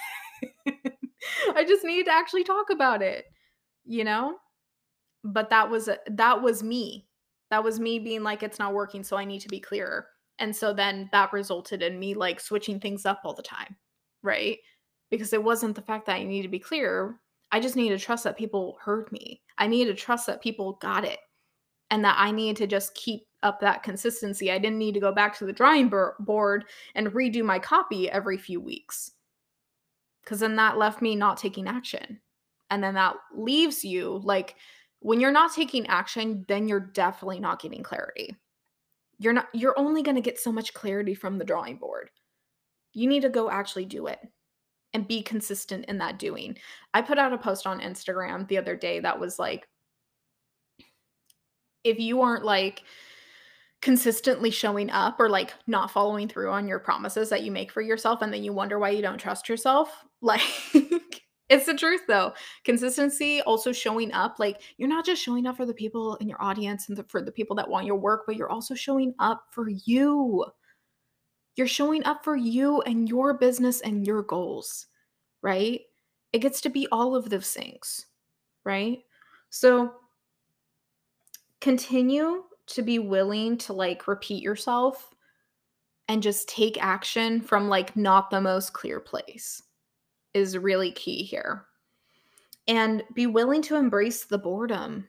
it. 0.65 0.73
I 1.55 1.63
just 1.63 1.83
need 1.83 2.05
to 2.05 2.11
actually 2.11 2.43
talk 2.43 2.71
about 2.71 3.03
it. 3.03 3.25
You 3.85 4.03
know? 4.03 4.37
But 5.23 5.51
that 5.51 5.69
was 5.69 5.89
that 6.07 6.41
was 6.41 6.63
me 6.63 7.08
that 7.49 7.63
was 7.63 7.79
me 7.79 7.99
being 7.99 8.23
like, 8.23 8.43
it's 8.43 8.59
not 8.59 8.73
working, 8.73 9.03
so 9.03 9.17
I 9.17 9.25
need 9.25 9.39
to 9.41 9.49
be 9.49 9.59
clearer. 9.59 10.07
And 10.39 10.55
so 10.55 10.73
then 10.73 11.09
that 11.11 11.33
resulted 11.33 11.81
in 11.81 11.99
me 11.99 12.13
like 12.13 12.39
switching 12.39 12.79
things 12.79 13.05
up 13.05 13.21
all 13.23 13.33
the 13.33 13.43
time, 13.43 13.75
right? 14.23 14.57
Because 15.09 15.33
it 15.33 15.43
wasn't 15.43 15.75
the 15.75 15.81
fact 15.81 16.05
that 16.05 16.15
I 16.15 16.23
need 16.23 16.43
to 16.43 16.47
be 16.47 16.59
clear. 16.59 17.19
I 17.51 17.59
just 17.59 17.75
needed 17.75 17.99
to 17.99 18.05
trust 18.05 18.23
that 18.23 18.37
people 18.37 18.77
heard 18.81 19.11
me. 19.11 19.41
I 19.57 19.67
needed 19.67 19.97
to 19.97 20.01
trust 20.01 20.27
that 20.27 20.41
people 20.41 20.77
got 20.81 21.03
it 21.03 21.19
and 21.89 22.05
that 22.05 22.15
I 22.17 22.31
needed 22.31 22.57
to 22.57 22.67
just 22.67 22.93
keep 22.93 23.23
up 23.41 23.59
that 23.59 23.83
consistency. 23.83 24.51
I 24.51 24.59
didn't 24.59 24.77
need 24.77 24.93
to 24.93 24.99
go 24.99 25.11
back 25.11 25.37
to 25.37 25.45
the 25.45 25.53
drawing 25.53 25.91
board 26.19 26.65
and 26.95 27.07
redo 27.07 27.43
my 27.43 27.57
copy 27.57 28.09
every 28.09 28.37
few 28.37 28.61
weeks. 28.61 29.11
Because 30.23 30.39
then 30.39 30.55
that 30.57 30.77
left 30.77 31.01
me 31.01 31.15
not 31.15 31.37
taking 31.37 31.67
action. 31.67 32.19
And 32.69 32.83
then 32.83 32.93
that 32.93 33.15
leaves 33.33 33.83
you 33.83 34.21
like 34.23 34.55
when 35.01 35.19
you're 35.19 35.31
not 35.31 35.53
taking 35.53 35.87
action, 35.87 36.45
then 36.47 36.67
you're 36.67 36.79
definitely 36.79 37.39
not 37.39 37.61
getting 37.61 37.83
clarity. 37.83 38.35
You're 39.17 39.33
not 39.33 39.47
you're 39.53 39.77
only 39.77 40.03
going 40.03 40.15
to 40.15 40.21
get 40.21 40.39
so 40.39 40.51
much 40.51 40.73
clarity 40.73 41.13
from 41.13 41.37
the 41.37 41.45
drawing 41.45 41.77
board. 41.77 42.09
You 42.93 43.07
need 43.07 43.21
to 43.21 43.29
go 43.29 43.49
actually 43.49 43.85
do 43.85 44.07
it 44.07 44.19
and 44.93 45.07
be 45.07 45.21
consistent 45.21 45.85
in 45.85 45.97
that 45.99 46.19
doing. 46.19 46.57
I 46.93 47.01
put 47.01 47.17
out 47.17 47.33
a 47.33 47.37
post 47.37 47.67
on 47.67 47.79
Instagram 47.79 48.47
the 48.47 48.57
other 48.57 48.75
day 48.75 48.99
that 48.99 49.19
was 49.19 49.37
like 49.37 49.67
if 51.83 51.99
you 51.99 52.21
aren't 52.21 52.45
like 52.45 52.83
consistently 53.81 54.51
showing 54.51 54.89
up 54.89 55.19
or 55.19 55.29
like 55.29 55.53
not 55.67 55.91
following 55.91 56.27
through 56.27 56.51
on 56.51 56.67
your 56.67 56.79
promises 56.79 57.29
that 57.29 57.43
you 57.43 57.51
make 57.51 57.71
for 57.71 57.81
yourself 57.81 58.21
and 58.21 58.33
then 58.33 58.43
you 58.43 58.51
wonder 58.51 58.77
why 58.77 58.89
you 58.89 59.01
don't 59.01 59.17
trust 59.19 59.47
yourself, 59.47 60.03
like 60.21 60.41
it's 61.49 61.65
the 61.65 61.73
truth 61.73 62.01
though. 62.07 62.33
Consistency, 62.63 63.41
also 63.41 63.71
showing 63.71 64.11
up. 64.13 64.37
Like 64.39 64.61
you're 64.77 64.87
not 64.87 65.05
just 65.05 65.21
showing 65.21 65.47
up 65.47 65.57
for 65.57 65.65
the 65.65 65.73
people 65.73 66.15
in 66.17 66.29
your 66.29 66.41
audience 66.41 66.87
and 66.89 66.97
the, 66.97 67.03
for 67.03 67.21
the 67.21 67.31
people 67.31 67.55
that 67.55 67.69
want 67.69 67.87
your 67.87 67.95
work, 67.95 68.23
but 68.25 68.35
you're 68.35 68.51
also 68.51 68.75
showing 68.75 69.13
up 69.19 69.45
for 69.51 69.69
you. 69.69 70.45
You're 71.55 71.67
showing 71.67 72.05
up 72.05 72.23
for 72.23 72.35
you 72.35 72.81
and 72.83 73.09
your 73.09 73.33
business 73.33 73.81
and 73.81 74.05
your 74.05 74.21
goals, 74.23 74.87
right? 75.41 75.81
It 76.31 76.39
gets 76.39 76.61
to 76.61 76.69
be 76.69 76.87
all 76.91 77.15
of 77.15 77.29
those 77.29 77.51
things, 77.51 78.05
right? 78.63 78.99
So 79.49 79.93
continue 81.59 82.43
to 82.67 82.81
be 82.83 82.99
willing 82.99 83.57
to 83.57 83.73
like 83.73 84.07
repeat 84.07 84.43
yourself 84.43 85.13
and 86.07 86.21
just 86.21 86.47
take 86.47 86.81
action 86.81 87.41
from 87.41 87.67
like 87.67 87.95
not 87.95 88.29
the 88.29 88.39
most 88.39 88.73
clear 88.73 88.99
place 88.99 89.63
is 90.33 90.57
really 90.57 90.91
key 90.91 91.23
here. 91.23 91.65
And 92.67 93.03
be 93.13 93.27
willing 93.27 93.61
to 93.63 93.75
embrace 93.75 94.25
the 94.25 94.37
boredom. 94.37 95.07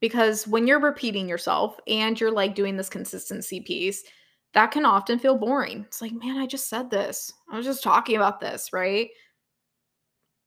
Because 0.00 0.48
when 0.48 0.66
you're 0.66 0.80
repeating 0.80 1.28
yourself 1.28 1.78
and 1.86 2.18
you're 2.18 2.32
like 2.32 2.54
doing 2.54 2.76
this 2.76 2.88
consistency 2.88 3.60
piece, 3.60 4.02
that 4.54 4.70
can 4.70 4.84
often 4.84 5.18
feel 5.18 5.38
boring. 5.38 5.84
It's 5.86 6.02
like, 6.02 6.12
man, 6.12 6.36
I 6.36 6.46
just 6.46 6.68
said 6.68 6.90
this. 6.90 7.32
I 7.50 7.56
was 7.56 7.66
just 7.66 7.82
talking 7.82 8.16
about 8.16 8.40
this, 8.40 8.72
right? 8.72 9.08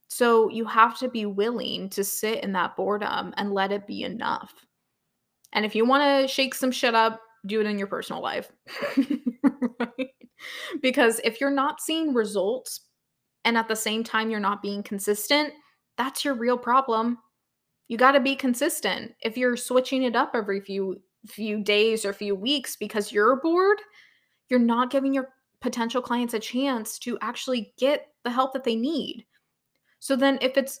So 0.08 0.48
you 0.48 0.64
have 0.66 0.98
to 0.98 1.08
be 1.08 1.26
willing 1.26 1.88
to 1.90 2.04
sit 2.04 2.44
in 2.44 2.52
that 2.52 2.76
boredom 2.76 3.34
and 3.36 3.52
let 3.52 3.72
it 3.72 3.86
be 3.86 4.02
enough. 4.02 4.54
And 5.52 5.64
if 5.64 5.74
you 5.74 5.84
want 5.84 6.02
to 6.02 6.32
shake 6.32 6.54
some 6.54 6.70
shit 6.70 6.94
up, 6.94 7.20
do 7.46 7.60
it 7.60 7.66
in 7.66 7.78
your 7.78 7.88
personal 7.88 8.22
life. 8.22 8.50
right? 9.80 10.10
Because 10.80 11.20
if 11.24 11.40
you're 11.40 11.50
not 11.50 11.80
seeing 11.80 12.14
results 12.14 12.80
and 13.46 13.56
at 13.56 13.68
the 13.68 13.76
same 13.76 14.02
time 14.04 14.28
you're 14.28 14.40
not 14.40 14.60
being 14.60 14.82
consistent, 14.82 15.54
that's 15.96 16.24
your 16.24 16.34
real 16.34 16.58
problem. 16.58 17.16
You 17.88 17.96
got 17.96 18.12
to 18.12 18.20
be 18.20 18.34
consistent. 18.34 19.12
If 19.22 19.38
you're 19.38 19.56
switching 19.56 20.02
it 20.02 20.16
up 20.16 20.32
every 20.34 20.60
few 20.60 21.00
few 21.26 21.62
days 21.62 22.04
or 22.04 22.12
few 22.12 22.34
weeks 22.34 22.76
because 22.76 23.10
you're 23.10 23.40
bored, 23.40 23.78
you're 24.48 24.60
not 24.60 24.90
giving 24.90 25.14
your 25.14 25.28
potential 25.60 26.02
clients 26.02 26.34
a 26.34 26.38
chance 26.38 26.98
to 27.00 27.18
actually 27.20 27.72
get 27.78 28.08
the 28.22 28.30
help 28.30 28.52
that 28.52 28.64
they 28.64 28.76
need. 28.76 29.24
So 29.98 30.14
then 30.14 30.38
if 30.40 30.56
it's 30.56 30.80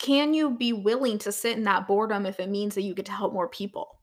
can 0.00 0.34
you 0.34 0.56
be 0.56 0.72
willing 0.72 1.18
to 1.18 1.30
sit 1.30 1.56
in 1.56 1.64
that 1.64 1.86
boredom 1.86 2.26
if 2.26 2.40
it 2.40 2.48
means 2.48 2.74
that 2.74 2.82
you 2.82 2.94
get 2.94 3.06
to 3.06 3.12
help 3.12 3.32
more 3.32 3.48
people? 3.48 4.00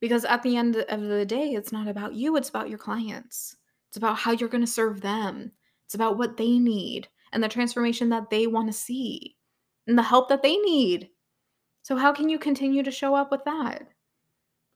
Because 0.00 0.24
at 0.24 0.42
the 0.42 0.56
end 0.56 0.76
of 0.76 1.00
the 1.02 1.26
day, 1.26 1.50
it's 1.50 1.72
not 1.72 1.88
about 1.88 2.14
you, 2.14 2.36
it's 2.36 2.48
about 2.48 2.68
your 2.68 2.78
clients. 2.78 3.56
It's 3.88 3.96
about 3.96 4.18
how 4.18 4.32
you're 4.32 4.48
going 4.48 4.64
to 4.64 4.70
serve 4.70 5.00
them. 5.00 5.52
It's 5.86 5.94
about 5.94 6.18
what 6.18 6.36
they 6.36 6.58
need 6.58 7.08
and 7.34 7.42
the 7.42 7.48
transformation 7.48 8.08
that 8.10 8.30
they 8.30 8.46
want 8.46 8.68
to 8.68 8.72
see 8.72 9.36
and 9.86 9.98
the 9.98 10.02
help 10.02 10.28
that 10.28 10.42
they 10.42 10.56
need. 10.56 11.10
So, 11.82 11.96
how 11.96 12.12
can 12.12 12.28
you 12.28 12.38
continue 12.38 12.82
to 12.82 12.90
show 12.90 13.14
up 13.14 13.30
with 13.30 13.44
that 13.44 13.88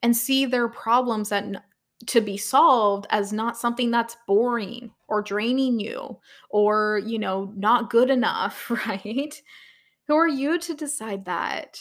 and 0.03 0.17
see 0.17 0.45
their 0.45 0.69
problems 0.69 1.31
that 1.31 1.65
to 2.07 2.21
be 2.21 2.37
solved 2.37 3.07
as 3.11 3.33
not 3.33 3.57
something 3.57 3.91
that's 3.91 4.17
boring 4.27 4.91
or 5.09 5.23
draining 5.23 5.81
you 5.81 6.19
or, 6.51 7.03
you 7.05 7.19
know, 7.19 7.53
not 7.57 7.91
good 7.91 8.11
enough, 8.11 8.71
right? 8.87 9.35
Who 10.07 10.15
are 10.15 10.29
you 10.29 10.59
to 10.59 10.75
decide 10.75 11.25
that? 11.25 11.81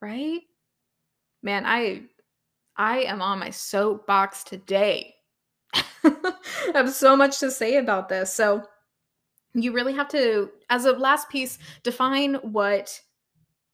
Right? 0.00 0.40
Man, 1.42 1.64
I 1.66 2.02
I 2.76 3.00
am 3.00 3.22
on 3.22 3.38
my 3.38 3.50
soapbox 3.50 4.44
today. 4.44 5.14
I 6.04 6.72
have 6.74 6.92
so 6.92 7.16
much 7.16 7.40
to 7.40 7.50
say 7.50 7.76
about 7.76 8.08
this. 8.08 8.32
So, 8.32 8.62
you 9.62 9.72
really 9.72 9.94
have 9.94 10.08
to, 10.08 10.50
as 10.70 10.84
a 10.84 10.92
last 10.92 11.28
piece, 11.28 11.58
define 11.82 12.34
what 12.36 13.00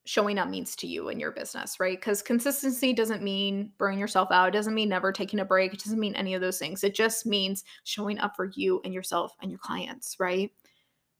showing 0.04 0.38
up 0.38 0.48
means 0.48 0.74
to 0.76 0.86
you 0.86 1.08
in 1.08 1.20
your 1.20 1.30
business, 1.30 1.78
right? 1.78 1.98
Because 1.98 2.22
consistency 2.22 2.92
doesn't 2.92 3.22
mean 3.22 3.70
burning 3.78 4.00
yourself 4.00 4.28
out. 4.32 4.48
It 4.48 4.52
doesn't 4.52 4.74
mean 4.74 4.88
never 4.88 5.12
taking 5.12 5.40
a 5.40 5.44
break. 5.44 5.72
It 5.72 5.82
doesn't 5.82 6.00
mean 6.00 6.16
any 6.16 6.34
of 6.34 6.40
those 6.40 6.58
things. 6.58 6.82
It 6.82 6.94
just 6.94 7.24
means 7.24 7.64
showing 7.84 8.18
up 8.18 8.34
for 8.34 8.50
you 8.54 8.80
and 8.84 8.92
yourself 8.92 9.32
and 9.40 9.50
your 9.50 9.60
clients, 9.60 10.16
right? 10.18 10.50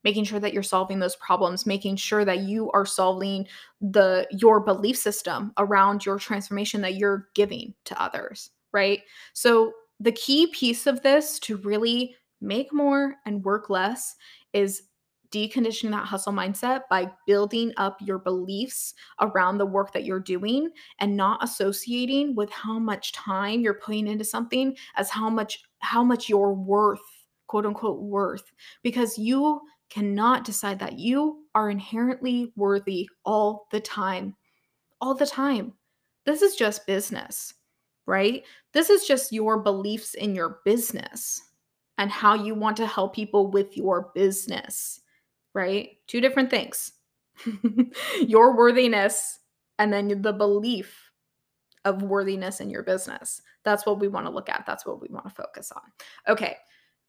Making 0.03 0.25
sure 0.25 0.40
that 0.40 0.53
you're 0.53 0.64
solving 0.64 0.98
those 0.98 1.14
problems, 1.16 1.64
making 1.64 1.94
sure 1.94 2.25
that 2.25 2.40
you 2.40 2.72
are 2.72 2.87
solving 2.87 3.46
the 3.81 4.27
your 4.33 4.59
belief 4.59 4.96
system 4.96 5.53
around 5.59 6.05
your 6.05 6.18
transformation 6.18 6.81
that 6.81 6.96
you're 6.96 7.29
giving 7.35 7.75
to 7.85 8.03
others, 8.03 8.51
right? 8.72 9.01
So 9.33 9.72
the 10.01 10.12
key 10.12 10.48
piece 10.48 10.88
of 10.88 11.03
this 11.03 11.38
to 11.40 11.57
really 11.59 12.16
make 12.40 12.72
more 12.72 13.14
and 13.25 13.44
work 13.44 13.70
less 13.70 14.16
is 14.52 14.82
deconditioning 15.30 15.90
that 15.90 16.06
hustle 16.06 16.32
mindset 16.32 16.82
by 16.90 17.10
building 17.26 17.72
up 17.78 17.96
your 18.02 18.18
beliefs 18.18 18.94
around 19.20 19.56
the 19.56 19.66
work 19.66 19.92
that 19.92 20.04
you're 20.04 20.20
doing 20.20 20.70
and 21.00 21.16
not 21.16 21.42
associating 21.42 22.34
with 22.34 22.50
how 22.50 22.78
much 22.78 23.12
time 23.12 23.60
you're 23.60 23.74
putting 23.74 24.06
into 24.06 24.24
something 24.24 24.76
as 24.96 25.08
how 25.08 25.30
much 25.30 25.62
how 25.78 26.04
much 26.04 26.28
you're 26.28 26.52
worth 26.52 27.00
quote 27.46 27.64
unquote 27.64 28.02
worth 28.02 28.52
because 28.82 29.16
you 29.18 29.60
cannot 29.88 30.44
decide 30.44 30.78
that 30.78 30.98
you 30.98 31.44
are 31.54 31.70
inherently 31.70 32.52
worthy 32.56 33.08
all 33.24 33.66
the 33.70 33.80
time 33.80 34.36
all 35.02 35.14
the 35.14 35.26
time. 35.26 35.74
This 36.24 36.40
is 36.40 36.54
just 36.54 36.86
business, 36.86 37.52
right? 38.06 38.44
This 38.72 38.88
is 38.88 39.04
just 39.04 39.32
your 39.32 39.58
beliefs 39.58 40.14
in 40.14 40.34
your 40.34 40.60
business 40.64 41.42
and 41.98 42.11
how 42.11 42.35
you 42.35 42.55
want 42.55 42.76
to 42.78 42.87
help 42.87 43.14
people 43.14 43.50
with 43.50 43.76
your 43.76 44.11
business, 44.14 45.00
right? 45.55 45.90
Two 46.07 46.20
different 46.20 46.50
things. 46.50 46.92
your 48.20 48.57
worthiness 48.57 49.38
and 49.78 49.92
then 49.92 50.22
the 50.22 50.33
belief 50.33 51.11
of 51.85 52.02
worthiness 52.02 52.61
in 52.61 52.70
your 52.70 52.83
business. 52.83 53.42
That's 53.64 53.87
what 53.87 54.00
we 54.00 54.09
want 54.09 54.26
to 54.26 54.33
look 54.33 54.48
at. 54.48 54.64
That's 54.66 54.87
what 54.87 55.00
we 55.00 55.09
want 55.11 55.26
to 55.26 55.35
focus 55.35 55.72
on. 55.72 55.83
Okay. 56.28 56.57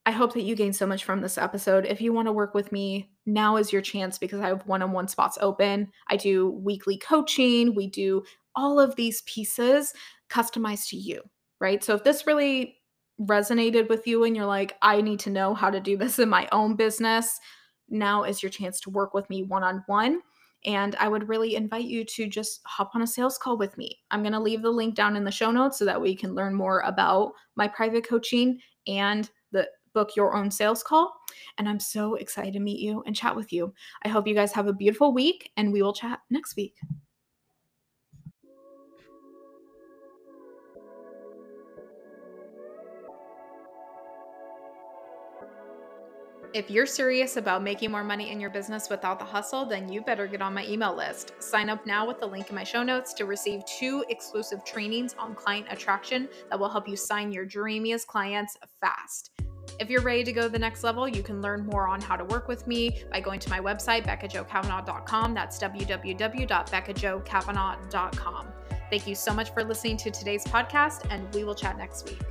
I 0.05 0.11
hope 0.11 0.33
that 0.33 0.41
you 0.41 0.55
gained 0.55 0.75
so 0.75 0.85
much 0.85 1.05
from 1.05 1.21
this 1.21 1.37
episode. 1.37 1.85
If 1.85 2.01
you 2.01 2.11
want 2.11 2.27
to 2.27 2.33
work 2.33 2.53
with 2.53 2.71
me, 2.71 3.11
now 3.25 3.55
is 3.55 3.71
your 3.71 3.81
chance 3.81 4.17
because 4.17 4.41
I 4.41 4.49
have 4.49 4.67
one 4.67 4.81
on 4.81 4.91
one 4.91 5.07
spots 5.07 5.37
open. 5.39 5.89
I 6.09 6.17
do 6.17 6.49
weekly 6.49 6.97
coaching, 6.97 7.73
we 7.73 7.87
do 7.87 8.23
all 8.55 8.79
of 8.79 8.95
these 8.95 9.21
pieces 9.21 9.93
customized 10.29 10.89
to 10.89 10.97
you, 10.97 11.21
right? 11.61 11.83
So 11.83 11.95
if 11.95 12.03
this 12.03 12.27
really 12.27 12.75
resonated 13.21 13.89
with 13.89 14.07
you 14.07 14.23
and 14.23 14.35
you're 14.35 14.45
like, 14.45 14.75
I 14.81 15.01
need 15.01 15.19
to 15.21 15.29
know 15.29 15.53
how 15.53 15.69
to 15.69 15.79
do 15.79 15.97
this 15.97 16.19
in 16.19 16.29
my 16.29 16.47
own 16.51 16.75
business, 16.75 17.39
now 17.89 18.23
is 18.23 18.41
your 18.41 18.49
chance 18.49 18.79
to 18.81 18.89
work 18.89 19.13
with 19.13 19.29
me 19.29 19.43
one 19.43 19.63
on 19.63 19.83
one. 19.87 20.21
And 20.65 20.95
I 20.95 21.09
would 21.09 21.27
really 21.27 21.55
invite 21.55 21.85
you 21.85 22.05
to 22.05 22.27
just 22.27 22.61
hop 22.65 22.91
on 22.95 23.01
a 23.01 23.07
sales 23.07 23.37
call 23.37 23.57
with 23.57 23.77
me. 23.77 23.99
I'm 24.11 24.23
going 24.23 24.33
to 24.33 24.39
leave 24.39 24.61
the 24.61 24.71
link 24.71 24.95
down 24.95 25.17
in 25.17 25.25
the 25.25 25.31
show 25.31 25.51
notes 25.51 25.77
so 25.77 25.85
that 25.85 26.01
we 26.01 26.15
can 26.15 26.35
learn 26.35 26.55
more 26.55 26.79
about 26.81 27.33
my 27.55 27.67
private 27.67 28.07
coaching 28.07 28.59
and 28.87 29.29
the 29.51 29.67
book 29.93 30.15
your 30.15 30.35
own 30.35 30.49
sales 30.49 30.81
call. 30.81 31.13
And 31.57 31.67
I'm 31.67 31.79
so 31.79 32.15
excited 32.15 32.53
to 32.53 32.59
meet 32.59 32.79
you 32.79 33.03
and 33.05 33.15
chat 33.15 33.35
with 33.35 33.51
you. 33.51 33.73
I 34.03 34.07
hope 34.07 34.25
you 34.25 34.35
guys 34.35 34.53
have 34.53 34.67
a 34.67 34.73
beautiful 34.73 35.13
week 35.13 35.51
and 35.57 35.73
we 35.73 35.81
will 35.81 35.93
chat 35.93 36.19
next 36.29 36.55
week. 36.55 36.75
If 46.53 46.69
you're 46.69 46.85
serious 46.85 47.37
about 47.37 47.63
making 47.63 47.89
more 47.89 48.03
money 48.03 48.29
in 48.29 48.39
your 48.39 48.51
business 48.51 48.87
without 48.87 49.17
the 49.17 49.25
hustle, 49.25 49.65
then 49.65 49.91
you 49.91 50.01
better 50.01 50.27
get 50.27 50.39
on 50.39 50.53
my 50.53 50.67
email 50.67 50.95
list. 50.95 51.33
Sign 51.39 51.67
up 51.67 51.87
now 51.87 52.07
with 52.07 52.19
the 52.19 52.27
link 52.27 52.49
in 52.49 52.55
my 52.55 52.63
show 52.63 52.83
notes 52.83 53.11
to 53.15 53.25
receive 53.25 53.65
two 53.65 54.05
exclusive 54.09 54.63
trainings 54.63 55.15
on 55.17 55.33
client 55.33 55.65
attraction 55.71 56.29
that 56.51 56.59
will 56.59 56.69
help 56.69 56.87
you 56.87 56.95
sign 56.95 57.31
your 57.31 57.43
dreamiest 57.43 58.05
clients 58.05 58.55
fast. 58.79 59.31
If 59.79 59.89
you're 59.89 60.03
ready 60.03 60.23
to 60.25 60.31
go 60.31 60.43
to 60.43 60.49
the 60.49 60.59
next 60.59 60.83
level, 60.83 61.07
you 61.07 61.23
can 61.23 61.41
learn 61.41 61.65
more 61.65 61.87
on 61.87 61.99
how 61.99 62.15
to 62.15 62.25
work 62.25 62.47
with 62.47 62.67
me 62.67 63.01
by 63.11 63.19
going 63.19 63.39
to 63.39 63.49
my 63.49 63.59
website, 63.59 64.05
beccajoekavanaugh.com. 64.05 65.33
That's 65.33 65.57
www.beccajoekavanaugh.com. 65.57 68.47
Thank 68.91 69.07
you 69.07 69.15
so 69.15 69.33
much 69.33 69.51
for 69.55 69.63
listening 69.63 69.97
to 69.97 70.11
today's 70.11 70.43
podcast, 70.43 71.07
and 71.09 71.33
we 71.33 71.45
will 71.45 71.55
chat 71.55 71.79
next 71.79 72.07
week. 72.07 72.21